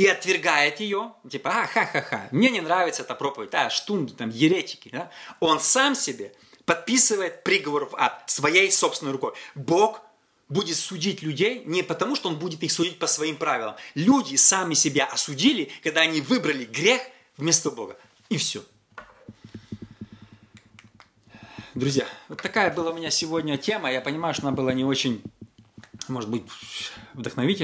и 0.00 0.06
отвергает 0.06 0.80
ее, 0.80 1.12
типа, 1.30 1.50
а, 1.50 1.66
ха-ха-ха, 1.66 2.28
мне 2.30 2.48
не 2.48 2.62
нравится 2.62 3.02
эта 3.02 3.14
проповедь, 3.14 3.52
а, 3.52 3.68
штунды, 3.68 4.14
там, 4.14 4.30
еретики, 4.30 4.88
да? 4.88 5.10
он 5.40 5.60
сам 5.60 5.94
себе 5.94 6.32
подписывает 6.64 7.44
приговор 7.44 7.84
в 7.84 7.94
ад 7.96 8.22
своей 8.26 8.72
собственной 8.72 9.12
рукой. 9.12 9.34
Бог 9.54 10.00
будет 10.48 10.78
судить 10.78 11.20
людей 11.20 11.64
не 11.66 11.82
потому, 11.82 12.16
что 12.16 12.30
он 12.30 12.38
будет 12.38 12.62
их 12.62 12.72
судить 12.72 12.98
по 12.98 13.06
своим 13.06 13.36
правилам. 13.36 13.74
Люди 13.94 14.36
сами 14.36 14.72
себя 14.72 15.04
осудили, 15.04 15.70
когда 15.82 16.00
они 16.00 16.22
выбрали 16.22 16.64
грех 16.64 17.02
вместо 17.36 17.70
Бога. 17.70 17.98
И 18.30 18.38
все. 18.38 18.64
Друзья, 21.74 22.06
вот 22.28 22.40
такая 22.40 22.72
была 22.72 22.92
у 22.92 22.94
меня 22.94 23.10
сегодня 23.10 23.58
тема. 23.58 23.92
Я 23.92 24.00
понимаю, 24.00 24.32
что 24.32 24.46
она 24.46 24.56
была 24.56 24.72
не 24.72 24.82
очень, 24.82 25.22
может 26.08 26.30
быть, 26.30 26.44
вдохновительная. 27.12 27.58